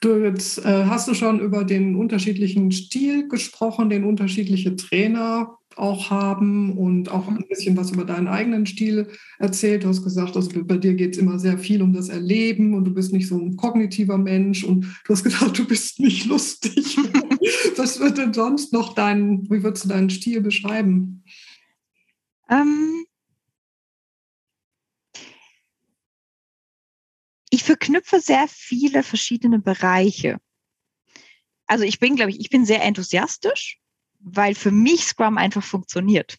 Du 0.00 0.16
jetzt 0.16 0.58
äh, 0.58 0.84
hast 0.84 1.08
du 1.08 1.14
schon 1.14 1.40
über 1.40 1.64
den 1.64 1.96
unterschiedlichen 1.96 2.70
Stil 2.72 3.28
gesprochen, 3.28 3.90
den 3.90 4.04
unterschiedliche 4.04 4.76
Trainer 4.76 5.56
auch 5.76 6.10
haben 6.10 6.76
und 6.76 7.10
auch 7.10 7.28
ein 7.28 7.44
bisschen 7.48 7.76
was 7.76 7.90
über 7.90 8.04
deinen 8.04 8.28
eigenen 8.28 8.66
Stil 8.66 9.08
erzählt. 9.38 9.84
Du 9.84 9.88
hast 9.88 10.02
gesagt, 10.02 10.36
also 10.36 10.50
bei 10.64 10.78
dir 10.78 10.94
geht 10.94 11.14
es 11.14 11.18
immer 11.18 11.38
sehr 11.38 11.58
viel 11.58 11.82
um 11.82 11.92
das 11.92 12.08
Erleben 12.08 12.74
und 12.74 12.84
du 12.84 12.94
bist 12.94 13.12
nicht 13.12 13.28
so 13.28 13.38
ein 13.38 13.56
kognitiver 13.56 14.16
Mensch 14.16 14.64
und 14.64 14.84
du 14.84 15.12
hast 15.12 15.22
gesagt, 15.22 15.58
du 15.58 15.66
bist 15.66 16.00
nicht 16.00 16.26
lustig. 16.26 16.96
was 17.76 18.00
wird 18.00 18.18
denn 18.18 18.32
sonst 18.32 18.72
noch 18.72 18.94
dein, 18.94 19.42
wie 19.50 19.62
würdest 19.62 19.84
du 19.84 19.88
deinen 19.88 20.10
Stil 20.10 20.40
beschreiben? 20.40 21.22
Ähm, 22.48 23.05
verknüpfe 27.66 28.20
sehr 28.20 28.46
viele 28.48 29.02
verschiedene 29.02 29.58
Bereiche. 29.58 30.38
Also 31.66 31.84
ich 31.84 31.98
bin, 31.98 32.16
glaube 32.16 32.30
ich, 32.30 32.40
ich 32.40 32.50
bin 32.50 32.64
sehr 32.64 32.82
enthusiastisch 32.82 33.80
weil 34.20 34.54
für 34.54 34.70
mich 34.70 35.04
Scrum 35.04 35.38
einfach 35.38 35.62
funktioniert. 35.62 36.36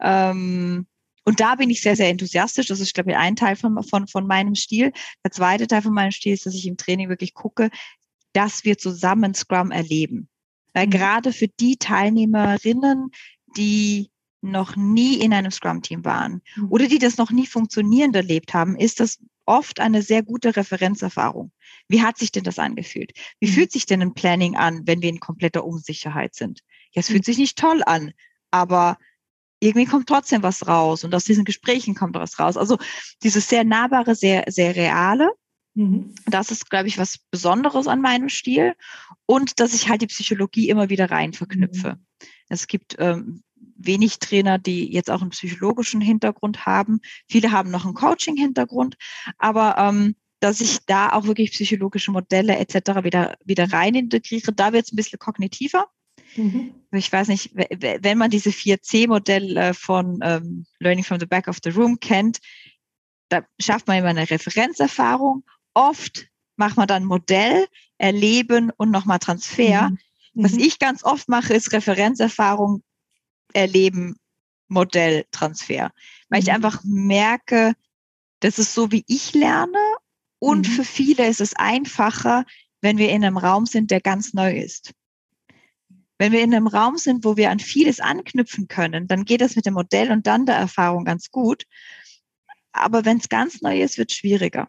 Ähm, 0.00 0.86
und 1.24 1.40
da 1.40 1.54
bin 1.54 1.70
ich 1.70 1.82
sehr, 1.82 1.96
sehr 1.96 2.08
enthusiastisch. 2.08 2.66
Das 2.66 2.80
ist, 2.80 2.94
glaube 2.94 3.10
ich, 3.10 3.16
ein 3.16 3.36
Teil 3.36 3.56
von, 3.56 3.82
von, 3.82 4.08
von 4.08 4.26
meinem 4.26 4.54
Stil. 4.54 4.92
Der 5.24 5.30
zweite 5.30 5.66
Teil 5.66 5.82
von 5.82 5.92
meinem 5.94 6.10
Stil 6.10 6.34
ist, 6.34 6.46
dass 6.46 6.54
ich 6.54 6.66
im 6.66 6.76
Training 6.76 7.08
wirklich 7.08 7.34
gucke, 7.34 7.70
dass 8.32 8.64
wir 8.64 8.78
zusammen 8.78 9.34
Scrum 9.34 9.70
erleben. 9.70 10.28
Weil 10.72 10.86
mhm. 10.86 10.90
gerade 10.90 11.32
für 11.32 11.48
die 11.48 11.76
Teilnehmerinnen, 11.76 13.10
die 13.56 14.10
noch 14.40 14.76
nie 14.76 15.20
in 15.20 15.32
einem 15.32 15.50
Scrum-Team 15.50 16.04
waren 16.04 16.42
mhm. 16.56 16.70
oder 16.70 16.86
die 16.86 16.98
das 16.98 17.16
noch 17.16 17.30
nie 17.30 17.46
funktionierend 17.46 18.14
erlebt 18.14 18.54
haben, 18.54 18.76
ist 18.76 19.00
das 19.00 19.18
oft 19.46 19.80
eine 19.80 20.02
sehr 20.02 20.22
gute 20.22 20.56
Referenzerfahrung. 20.56 21.52
Wie 21.88 22.02
hat 22.02 22.18
sich 22.18 22.30
denn 22.30 22.44
das 22.44 22.58
angefühlt? 22.58 23.12
Wie 23.40 23.48
mhm. 23.48 23.52
fühlt 23.52 23.72
sich 23.72 23.86
denn 23.86 24.02
ein 24.02 24.14
Planning 24.14 24.56
an, 24.56 24.82
wenn 24.86 25.02
wir 25.02 25.08
in 25.08 25.20
kompletter 25.20 25.64
Unsicherheit 25.64 26.34
sind? 26.34 26.60
Ja, 26.92 27.00
es 27.00 27.08
fühlt 27.08 27.24
sich 27.24 27.38
nicht 27.38 27.58
toll 27.58 27.82
an, 27.84 28.12
aber 28.50 28.98
irgendwie 29.60 29.86
kommt 29.86 30.08
trotzdem 30.08 30.42
was 30.42 30.66
raus 30.68 31.02
und 31.02 31.14
aus 31.14 31.24
diesen 31.24 31.44
Gesprächen 31.44 31.94
kommt 31.94 32.14
was 32.14 32.38
raus. 32.38 32.56
Also 32.56 32.78
dieses 33.22 33.48
sehr 33.48 33.64
nahbare, 33.64 34.14
sehr, 34.14 34.44
sehr 34.48 34.76
reale, 34.76 35.30
mhm. 35.74 36.14
das 36.26 36.50
ist, 36.50 36.70
glaube 36.70 36.88
ich, 36.88 36.98
was 36.98 37.18
Besonderes 37.30 37.88
an 37.88 38.00
meinem 38.00 38.28
Stil 38.28 38.74
und 39.26 39.58
dass 39.58 39.74
ich 39.74 39.88
halt 39.88 40.02
die 40.02 40.06
Psychologie 40.06 40.68
immer 40.68 40.90
wieder 40.90 41.10
rein 41.10 41.32
verknüpfe. 41.32 41.98
Es 42.48 42.66
gibt 42.66 42.96
ähm, 42.98 43.42
wenig 43.78 44.18
Trainer, 44.18 44.58
die 44.58 44.92
jetzt 44.92 45.10
auch 45.10 45.22
einen 45.22 45.30
psychologischen 45.30 46.00
Hintergrund 46.00 46.66
haben. 46.66 47.00
Viele 47.28 47.52
haben 47.52 47.70
noch 47.70 47.84
einen 47.84 47.94
Coaching-Hintergrund, 47.94 48.96
aber 49.38 49.76
ähm, 49.78 50.16
dass 50.40 50.60
ich 50.60 50.84
da 50.86 51.12
auch 51.12 51.24
wirklich 51.24 51.52
psychologische 51.52 52.10
Modelle 52.10 52.56
etc. 52.58 53.02
wieder, 53.02 53.36
wieder 53.44 53.72
rein 53.72 53.94
integriere. 53.94 54.52
Da 54.52 54.72
wird 54.72 54.86
es 54.86 54.92
ein 54.92 54.96
bisschen 54.96 55.18
kognitiver. 55.18 55.86
Mhm. 56.36 56.74
Ich 56.92 57.10
weiß 57.10 57.28
nicht, 57.28 57.50
wenn 57.54 58.18
man 58.18 58.30
diese 58.30 58.50
4C-Modelle 58.50 59.74
von 59.74 60.20
ähm, 60.22 60.66
Learning 60.78 61.04
from 61.04 61.18
the 61.18 61.26
Back 61.26 61.48
of 61.48 61.58
the 61.62 61.70
Room 61.70 61.98
kennt, 62.00 62.38
da 63.28 63.44
schafft 63.60 63.86
man 63.86 63.98
immer 63.98 64.08
eine 64.08 64.30
Referenzerfahrung. 64.30 65.44
Oft 65.74 66.28
macht 66.56 66.76
man 66.76 66.88
dann 66.88 67.04
Modell, 67.04 67.66
Erleben 67.98 68.70
und 68.76 68.90
nochmal 68.90 69.18
Transfer. 69.18 69.90
Mhm. 69.90 69.98
Was 70.34 70.52
mhm. 70.52 70.60
ich 70.60 70.78
ganz 70.78 71.04
oft 71.04 71.28
mache, 71.28 71.54
ist 71.54 71.72
Referenzerfahrung, 71.72 72.82
Erleben, 73.52 74.16
Modell, 74.68 75.24
Transfer. 75.30 75.92
Weil 76.28 76.40
ich 76.40 76.48
mhm. 76.48 76.54
einfach 76.54 76.82
merke, 76.84 77.74
das 78.40 78.58
ist 78.58 78.74
so, 78.74 78.92
wie 78.92 79.04
ich 79.06 79.34
lerne. 79.34 79.78
Und 80.38 80.68
mhm. 80.68 80.72
für 80.72 80.84
viele 80.84 81.26
ist 81.26 81.40
es 81.40 81.54
einfacher, 81.56 82.44
wenn 82.80 82.98
wir 82.98 83.10
in 83.10 83.24
einem 83.24 83.38
Raum 83.38 83.66
sind, 83.66 83.90
der 83.90 84.00
ganz 84.00 84.34
neu 84.34 84.56
ist. 84.56 84.92
Wenn 86.18 86.32
wir 86.32 86.42
in 86.42 86.54
einem 86.54 86.66
Raum 86.66 86.96
sind, 86.96 87.24
wo 87.24 87.36
wir 87.36 87.50
an 87.50 87.60
vieles 87.60 88.00
anknüpfen 88.00 88.68
können, 88.68 89.06
dann 89.06 89.24
geht 89.24 89.40
das 89.40 89.56
mit 89.56 89.66
dem 89.66 89.74
Modell 89.74 90.10
und 90.10 90.26
dann 90.26 90.46
der 90.46 90.56
Erfahrung 90.56 91.04
ganz 91.04 91.30
gut. 91.30 91.64
Aber 92.72 93.04
wenn 93.04 93.18
es 93.18 93.28
ganz 93.28 93.62
neu 93.62 93.80
ist, 93.82 93.98
wird 93.98 94.10
es 94.10 94.16
schwieriger. 94.16 94.68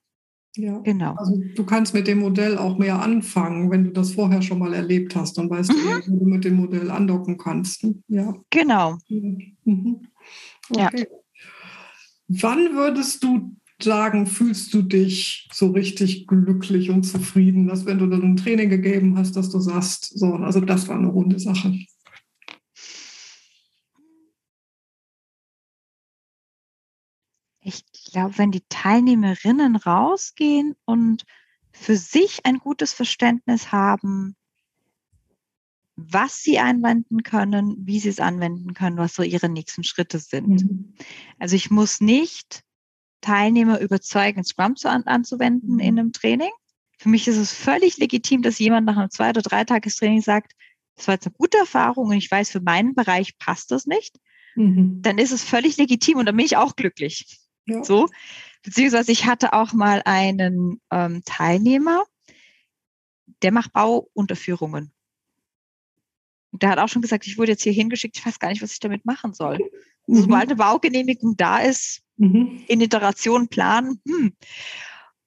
Ja, 0.56 0.80
genau. 0.80 1.14
Also 1.16 1.40
du 1.56 1.64
kannst 1.64 1.94
mit 1.94 2.08
dem 2.08 2.20
Modell 2.20 2.58
auch 2.58 2.78
mehr 2.78 3.02
anfangen, 3.02 3.70
wenn 3.70 3.86
du 3.86 3.92
das 3.92 4.14
vorher 4.14 4.42
schon 4.42 4.60
mal 4.60 4.74
erlebt 4.74 5.16
hast. 5.16 5.38
Dann 5.38 5.50
weißt 5.50 5.72
mhm. 5.72 6.02
du, 6.06 6.12
wo 6.12 6.20
du 6.20 6.26
mit 6.26 6.44
dem 6.44 6.56
Modell 6.56 6.92
andocken 6.92 7.38
kannst. 7.38 7.86
Ja. 8.08 8.34
Genau. 8.50 8.98
Mhm. 9.08 10.08
Okay. 10.70 10.80
Ja. 10.80 10.92
Wann 12.28 12.76
würdest 12.76 13.24
du 13.24 13.56
sagen, 13.82 14.28
fühlst 14.28 14.74
du 14.74 14.82
dich 14.82 15.48
so 15.54 15.72
richtig 15.72 16.28
glücklich 16.28 16.90
und 16.90 17.04
zufrieden, 17.04 17.68
dass 17.68 17.86
wenn 17.86 18.00
du 18.00 18.08
dann 18.08 18.24
ein 18.24 18.38
Training 18.38 18.70
gegeben 18.70 19.18
hast, 19.18 19.36
dass 19.36 19.50
du 19.50 19.60
sagst, 19.60 20.18
so, 20.18 20.34
also 20.34 20.60
das 20.60 20.88
war 20.88 20.98
eine 20.98 21.08
runde 21.08 21.40
Sache? 21.40 21.74
Ich 27.62 27.84
glaube, 28.12 28.38
wenn 28.38 28.52
die 28.52 28.64
Teilnehmerinnen 28.70 29.76
rausgehen 29.76 30.76
und 30.86 31.26
für 31.72 31.96
sich 31.96 32.46
ein 32.46 32.58
gutes 32.58 32.94
Verständnis 32.94 33.72
haben, 33.72 34.36
was 35.96 36.42
sie 36.42 36.60
anwenden 36.60 37.24
können, 37.24 37.76
wie 37.86 38.00
sie 38.00 38.10
es 38.10 38.20
anwenden 38.20 38.74
können, 38.74 38.98
was 38.98 39.16
so 39.16 39.24
ihre 39.24 39.50
nächsten 39.50 39.84
Schritte 39.84 40.20
sind. 40.20 40.64
Mhm. 40.64 40.94
Also 41.40 41.56
ich 41.56 41.72
muss 41.72 42.00
nicht 42.00 42.64
Teilnehmer 43.22 43.80
überzeugen, 43.80 44.44
Scrum 44.44 44.76
zu 44.76 44.90
an, 44.90 45.04
anzuwenden 45.04 45.74
mhm. 45.74 45.80
in 45.80 46.00
einem 46.00 46.14
Training. 46.14 46.52
Für 46.98 47.10
mich 47.10 47.28
ist 47.28 47.38
es 47.38 47.52
völlig 47.52 47.98
legitim, 47.98 48.42
dass 48.42 48.60
jemand 48.60 48.86
nach 48.86 48.98
einem 48.98 49.10
zwei- 49.10 49.30
oder 49.30 49.42
drei 49.42 49.64
Tagestraining 49.64 50.22
sagt, 50.22 50.54
das 50.96 51.08
war 51.08 51.16
jetzt 51.16 51.28
eine 51.28 51.36
gute 51.38 51.58
Erfahrung 51.58 52.08
und 52.08 52.18
ich 52.18 52.30
weiß, 52.30 52.50
für 52.50 52.62
meinen 52.62 52.94
Bereich 52.94 53.38
passt 53.38 53.72
das 53.72 53.86
nicht. 53.86 54.20
Mhm. 54.56 55.02
Dann 55.02 55.18
ist 55.18 55.32
es 55.32 55.44
völlig 55.44 55.78
legitim 55.78 56.18
und 56.18 56.26
dann 56.26 56.36
bin 56.36 56.46
ich 56.46 56.58
auch 56.58 56.76
glücklich. 56.76 57.40
Ja. 57.70 57.84
So. 57.84 58.10
Beziehungsweise 58.64 59.12
ich 59.12 59.26
hatte 59.26 59.54
auch 59.54 59.74
mal 59.74 60.02
einen 60.06 60.82
ähm, 60.92 61.22
Teilnehmer, 61.26 62.04
der 63.42 63.52
macht 63.52 63.74
Bauunterführungen. 63.74 64.92
Und 66.52 66.64
der 66.64 66.72
hat 66.72 66.80
auch 66.80 66.90
schon 66.90 67.02
gesagt, 67.02 67.28
ich 67.28 67.38
wurde 67.38 67.52
jetzt 67.52 67.64
hier 67.64 67.72
hingeschickt, 67.72 68.18
ich 68.18 68.26
weiß 68.26 68.40
gar 68.40 68.50
nicht, 68.50 68.62
was 68.62 68.74
ich 68.74 68.80
damit 68.80 69.06
machen 69.06 69.34
soll. 69.34 69.60
Mhm. 70.08 70.16
Sobald 70.16 70.44
eine 70.44 70.56
Baugenehmigung 70.56 71.38
da 71.38 71.60
ist, 71.60 72.02
mhm. 72.18 72.64
in 72.68 72.82
Iteration 72.82 73.48
planen. 73.48 74.02
Hm. 74.08 74.34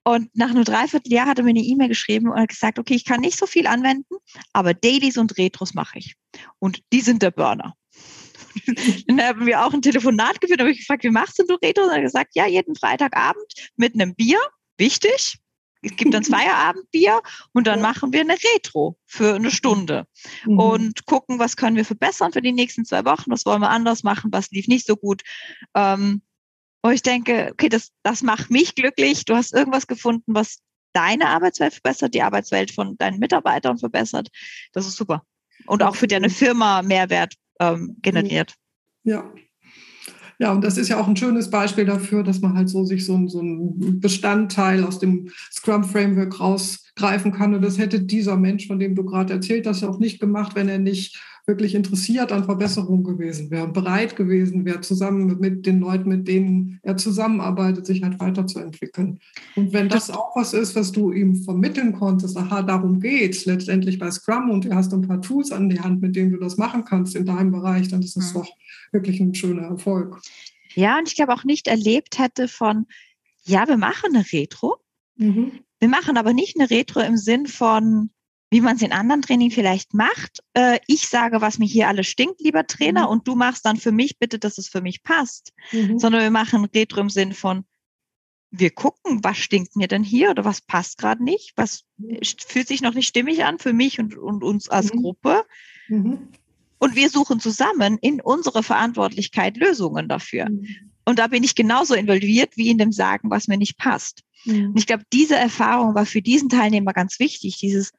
Und 0.05 0.37
nach 0.37 0.51
einem 0.51 0.65
Dreivierteljahr 0.65 1.27
hat 1.27 1.39
er 1.39 1.45
mir 1.45 1.51
eine 1.51 1.61
E-Mail 1.61 1.89
geschrieben 1.89 2.29
und 2.29 2.41
hat 2.41 2.49
gesagt, 2.49 2.79
okay, 2.79 2.95
ich 2.95 3.05
kann 3.05 3.21
nicht 3.21 3.39
so 3.39 3.47
viel 3.47 3.69
anwenden, 3.69 4.17
aber 4.53 4.75
Dailies 4.75 5.17
und 5.17 5.39
Retros 5.39 5.75
mache 5.75 5.99
ich. 5.99 6.17
Und 6.59 6.83
die 6.93 7.01
sind 7.01 7.23
der 7.23 7.31
Burner. 7.31 7.77
dann 9.07 9.23
haben 9.23 9.47
wir 9.47 9.65
auch 9.65 9.73
ein 9.73 9.83
Telefonat 9.83 10.41
geführt, 10.41 10.61
da 10.61 10.65
habe 10.65 10.73
ich 10.73 10.81
gefragt, 10.81 11.05
wie 11.05 11.11
machst 11.11 11.39
du 11.39 11.45
Retros? 11.55 11.87
Und 11.87 11.91
er 11.91 11.97
hat 11.97 12.03
gesagt, 12.03 12.31
ja, 12.35 12.47
jeden 12.47 12.75
Freitagabend 12.75 13.53
mit 13.77 13.95
einem 13.95 14.15
Bier, 14.15 14.39
wichtig, 14.79 15.39
es 15.83 15.97
gibt 15.97 16.15
dann 16.15 16.25
Feierabendbier 16.25 17.21
und 17.53 17.67
dann 17.67 17.81
machen 17.81 18.13
wir 18.13 18.21
eine 18.21 18.37
Retro 18.55 18.97
für 19.07 19.35
eine 19.35 19.51
Stunde 19.51 20.07
mhm. 20.47 20.59
und 20.59 21.07
gucken, 21.07 21.39
was 21.39 21.57
können 21.57 21.77
wir 21.77 21.85
verbessern 21.85 22.33
für 22.33 22.43
die 22.43 22.53
nächsten 22.53 22.85
zwei 22.85 23.05
Wochen, 23.05 23.31
was 23.31 23.45
wollen 23.45 23.61
wir 23.61 23.71
anders 23.71 24.03
machen, 24.03 24.33
was 24.33 24.51
lief 24.51 24.69
nicht 24.69 24.87
so 24.87 24.97
gut. 24.97 25.23
Ähm, 25.75 26.23
und 26.83 26.93
ich 26.93 27.03
denke, 27.03 27.51
okay, 27.53 27.69
das, 27.69 27.91
das 28.03 28.23
macht 28.23 28.51
mich 28.51 28.75
glücklich. 28.75 29.25
Du 29.25 29.37
hast 29.37 29.55
irgendwas 29.55 29.87
gefunden, 29.87 30.35
was 30.35 30.59
deine 30.93 31.29
Arbeitswelt 31.29 31.75
verbessert, 31.75 32.15
die 32.15 32.23
Arbeitswelt 32.23 32.73
von 32.73 32.97
deinen 32.99 33.19
Mitarbeitern 33.19 33.79
verbessert. 33.79 34.29
Das 34.73 34.87
ist 34.87 34.97
super. 34.97 35.25
Und 35.67 35.83
auch 35.83 35.95
für 35.95 36.09
deine 36.09 36.29
Firma 36.29 36.83
Mehrwert 36.83 37.35
ähm, 37.61 37.97
generiert. 38.03 38.55
Ja, 39.05 39.33
ja, 40.43 40.51
und 40.51 40.65
das 40.65 40.77
ist 40.77 40.89
ja 40.89 40.99
auch 40.99 41.07
ein 41.07 41.17
schönes 41.17 41.51
Beispiel 41.51 41.85
dafür, 41.85 42.25
dass 42.25 42.41
man 42.41 42.55
halt 42.55 42.69
so 42.69 42.85
sich 42.85 43.07
so, 43.07 43.29
so 43.29 43.41
ein 43.41 44.01
Bestandteil 44.01 44.83
aus 44.83 44.99
dem 44.99 45.29
Scrum-Framework 45.53 46.41
rausgreifen 46.41 47.31
kann. 47.31 47.55
Und 47.55 47.63
das 47.63 47.79
hätte 47.79 48.01
dieser 48.01 48.37
Mensch, 48.37 48.67
von 48.67 48.81
dem 48.81 48.97
du 48.97 49.05
gerade 49.05 49.35
erzählt 49.35 49.69
hast, 49.69 49.83
ja 49.83 49.89
auch 49.89 50.01
nicht 50.01 50.19
gemacht, 50.19 50.57
wenn 50.57 50.69
er 50.69 50.81
nicht 50.81 51.23
wirklich 51.47 51.75
interessiert 51.75 52.31
an 52.31 52.45
Verbesserungen 52.45 53.03
gewesen 53.03 53.51
wäre, 53.51 53.67
bereit 53.67 54.15
gewesen 54.15 54.65
wäre, 54.65 54.81
zusammen 54.81 55.39
mit 55.41 55.67
den 55.67 55.81
Leuten, 55.81 56.09
mit 56.09 56.29
denen 56.29 56.79
er 56.83 56.97
zusammenarbeitet, 56.97 57.85
sich 57.85 58.03
halt 58.03 58.21
weiterzuentwickeln. 58.21 59.19
Und 59.57 59.73
wenn 59.73 59.89
das 59.89 60.11
auch 60.11 60.37
was 60.37 60.53
ist, 60.53 60.77
was 60.77 60.93
du 60.93 61.11
ihm 61.11 61.37
vermitteln 61.37 61.95
konntest, 61.95 62.37
aha, 62.37 62.63
darum 62.63 63.01
geht 63.01 63.35
es 63.35 63.45
letztendlich 63.45 63.99
bei 63.99 64.11
Scrum 64.11 64.51
und 64.51 64.65
du 64.65 64.75
hast 64.75 64.93
ein 64.93 65.03
paar 65.03 65.21
Tools 65.21 65.51
an 65.51 65.69
die 65.69 65.81
Hand, 65.81 66.01
mit 66.01 66.15
denen 66.15 66.31
du 66.31 66.39
das 66.39 66.59
machen 66.59 66.85
kannst 66.85 67.17
in 67.17 67.27
deinem 67.27 67.51
Bereich, 67.51 67.89
dann 67.89 68.03
ist 68.03 68.17
das 68.17 68.33
mhm. 68.33 68.39
doch 68.39 68.49
wirklich 68.93 69.19
ein 69.19 69.35
schöner 69.35 69.63
Erfolg. 69.63 70.21
Ja, 70.75 70.99
und 70.99 71.09
ich 71.09 71.17
glaube 71.17 71.35
auch 71.35 71.45
nicht 71.45 71.67
erlebt 71.67 72.19
hätte 72.19 72.47
von, 72.47 72.87
ja, 73.45 73.67
wir 73.67 73.77
machen 73.77 74.15
eine 74.15 74.25
Retro. 74.33 74.77
Mhm. 75.17 75.61
Wir 75.81 75.89
machen 75.89 76.17
aber 76.17 76.33
nicht 76.33 76.59
eine 76.59 76.71
Retro 76.71 77.01
im 77.01 77.17
Sinn 77.17 77.47
von, 77.47 78.11
wie 78.53 78.61
man 78.61 78.77
es 78.77 78.83
in 78.83 78.93
anderen 78.93 79.23
Training 79.23 79.51
vielleicht 79.51 79.95
macht. 79.95 80.41
Äh, 80.53 80.79
ich 80.87 81.09
sage, 81.09 81.41
was 81.41 81.59
mir 81.59 81.65
hier 81.65 81.89
alles 81.89 82.07
stinkt, 82.07 82.43
lieber 82.43 82.67
Trainer, 82.67 83.05
mhm. 83.05 83.09
und 83.09 83.27
du 83.27 83.35
machst 83.35 83.65
dann 83.65 83.79
für 83.79 83.93
mich 83.93 84.19
bitte, 84.19 84.39
dass 84.39 84.59
es 84.59 84.69
für 84.69 84.83
mich 84.83 85.03
passt. 85.03 85.55
Mhm. 85.73 85.99
Sondern 85.99 86.21
wir 86.21 86.31
machen 86.31 86.67
Retro 86.67 87.01
im 87.01 87.09
Sinn 87.09 87.33
von, 87.33 87.65
wir 88.51 88.69
gucken, 88.69 89.25
was 89.25 89.39
stinkt 89.39 89.75
mir 89.75 89.89
denn 89.89 90.05
hier 90.05 90.29
oder 90.31 90.45
was 90.45 90.61
passt 90.61 90.99
gerade 90.99 91.25
nicht, 91.25 91.55
was 91.57 91.85
mhm. 91.97 92.19
fühlt 92.47 92.69
sich 92.69 92.83
noch 92.83 92.93
nicht 92.93 93.09
stimmig 93.09 93.43
an 93.43 93.59
für 93.59 93.73
mich 93.73 93.99
und, 93.99 94.19
und 94.19 94.45
uns 94.45 94.69
als 94.69 94.93
mhm. 94.93 94.99
Gruppe. 94.99 95.47
Mhm. 95.89 96.29
Und 96.77 96.95
wir 96.95 97.09
suchen 97.09 97.41
zusammen 97.41 97.97
in 98.03 98.21
unserer 98.21 98.63
Verantwortlichkeit 98.63 99.57
Lösungen 99.57 100.11
dafür. 100.11 100.51
Mhm. 100.51 100.67
Und 101.07 101.19
da 101.19 101.27
bin 101.27 101.43
ich 101.43 101.55
genauso 101.55 101.95
involviert 101.95 102.59
wie 102.59 102.69
in 102.69 102.77
dem 102.77 102.93
Sagen, 102.93 103.31
was 103.31 103.49
mir 103.49 103.57
nicht 103.57 103.79
passt. 103.79 104.23
Und 104.45 104.77
ich 104.77 104.87
glaube, 104.87 105.05
diese 105.13 105.37
Erfahrung 105.37 105.95
war 105.95 106.05
für 106.05 106.21
diesen 106.21 106.49
Teilnehmer 106.49 106.93
ganz 106.93 107.19
wichtig. 107.19 107.59
Dieses, 107.59 107.93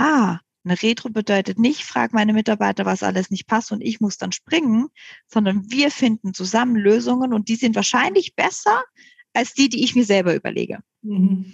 ah, 0.00 0.40
eine 0.64 0.82
Retro 0.82 1.08
bedeutet 1.08 1.58
nicht, 1.58 1.84
frag 1.84 2.12
meine 2.12 2.32
Mitarbeiter, 2.32 2.84
was 2.84 3.02
alles 3.02 3.30
nicht 3.30 3.46
passt 3.46 3.72
und 3.72 3.80
ich 3.80 4.00
muss 4.00 4.18
dann 4.18 4.32
springen, 4.32 4.88
sondern 5.26 5.70
wir 5.70 5.90
finden 5.90 6.34
zusammen 6.34 6.76
Lösungen 6.76 7.32
und 7.32 7.48
die 7.48 7.56
sind 7.56 7.76
wahrscheinlich 7.76 8.34
besser 8.34 8.84
als 9.32 9.54
die, 9.54 9.68
die 9.68 9.84
ich 9.84 9.94
mir 9.94 10.04
selber 10.04 10.34
überlege. 10.34 10.80
Mhm. 11.02 11.52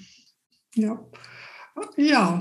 Ja. 0.74 0.98
Ja, 1.96 2.38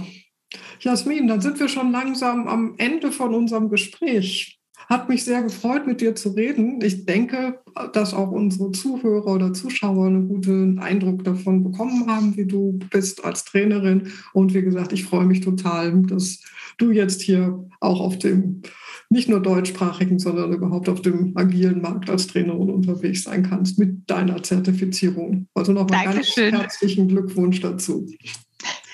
Jasmin, 0.79 1.27
dann 1.27 1.41
sind 1.41 1.59
wir 1.59 1.67
schon 1.67 1.91
langsam 1.91 2.47
am 2.47 2.75
Ende 2.77 3.11
von 3.11 3.33
unserem 3.33 3.69
Gespräch. 3.69 4.54
Hat 4.87 5.09
mich 5.09 5.23
sehr 5.23 5.41
gefreut, 5.41 5.87
mit 5.87 6.01
dir 6.01 6.15
zu 6.15 6.29
reden. 6.29 6.79
Ich 6.83 7.05
denke, 7.05 7.59
dass 7.93 8.13
auch 8.13 8.31
unsere 8.31 8.71
Zuhörer 8.71 9.33
oder 9.33 9.53
Zuschauer 9.53 10.07
einen 10.07 10.27
guten 10.27 10.79
Eindruck 10.79 11.23
davon 11.23 11.63
bekommen 11.63 12.07
haben, 12.07 12.37
wie 12.37 12.45
du 12.45 12.79
bist 12.91 13.25
als 13.25 13.45
Trainerin. 13.45 14.11
Und 14.33 14.53
wie 14.53 14.61
gesagt, 14.61 14.93
ich 14.93 15.05
freue 15.05 15.25
mich 15.25 15.41
total, 15.41 16.03
dass 16.03 16.41
du 16.77 16.91
jetzt 16.91 17.21
hier 17.21 17.67
auch 17.79 17.99
auf 17.99 18.19
dem 18.19 18.61
nicht 19.09 19.29
nur 19.29 19.39
deutschsprachigen, 19.39 20.19
sondern 20.19 20.51
überhaupt 20.51 20.89
auf 20.89 21.01
dem 21.01 21.37
agilen 21.37 21.81
Markt 21.81 22.09
als 22.09 22.27
Trainerin 22.27 22.69
unterwegs 22.69 23.23
sein 23.23 23.43
kannst 23.43 23.77
mit 23.77 24.09
deiner 24.09 24.41
Zertifizierung. 24.41 25.47
Also 25.53 25.73
nochmal 25.73 26.05
ganz 26.05 26.35
herzlichen 26.35 27.07
Glückwunsch 27.07 27.61
dazu. 27.61 28.07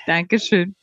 Dankeschön. 0.06 0.76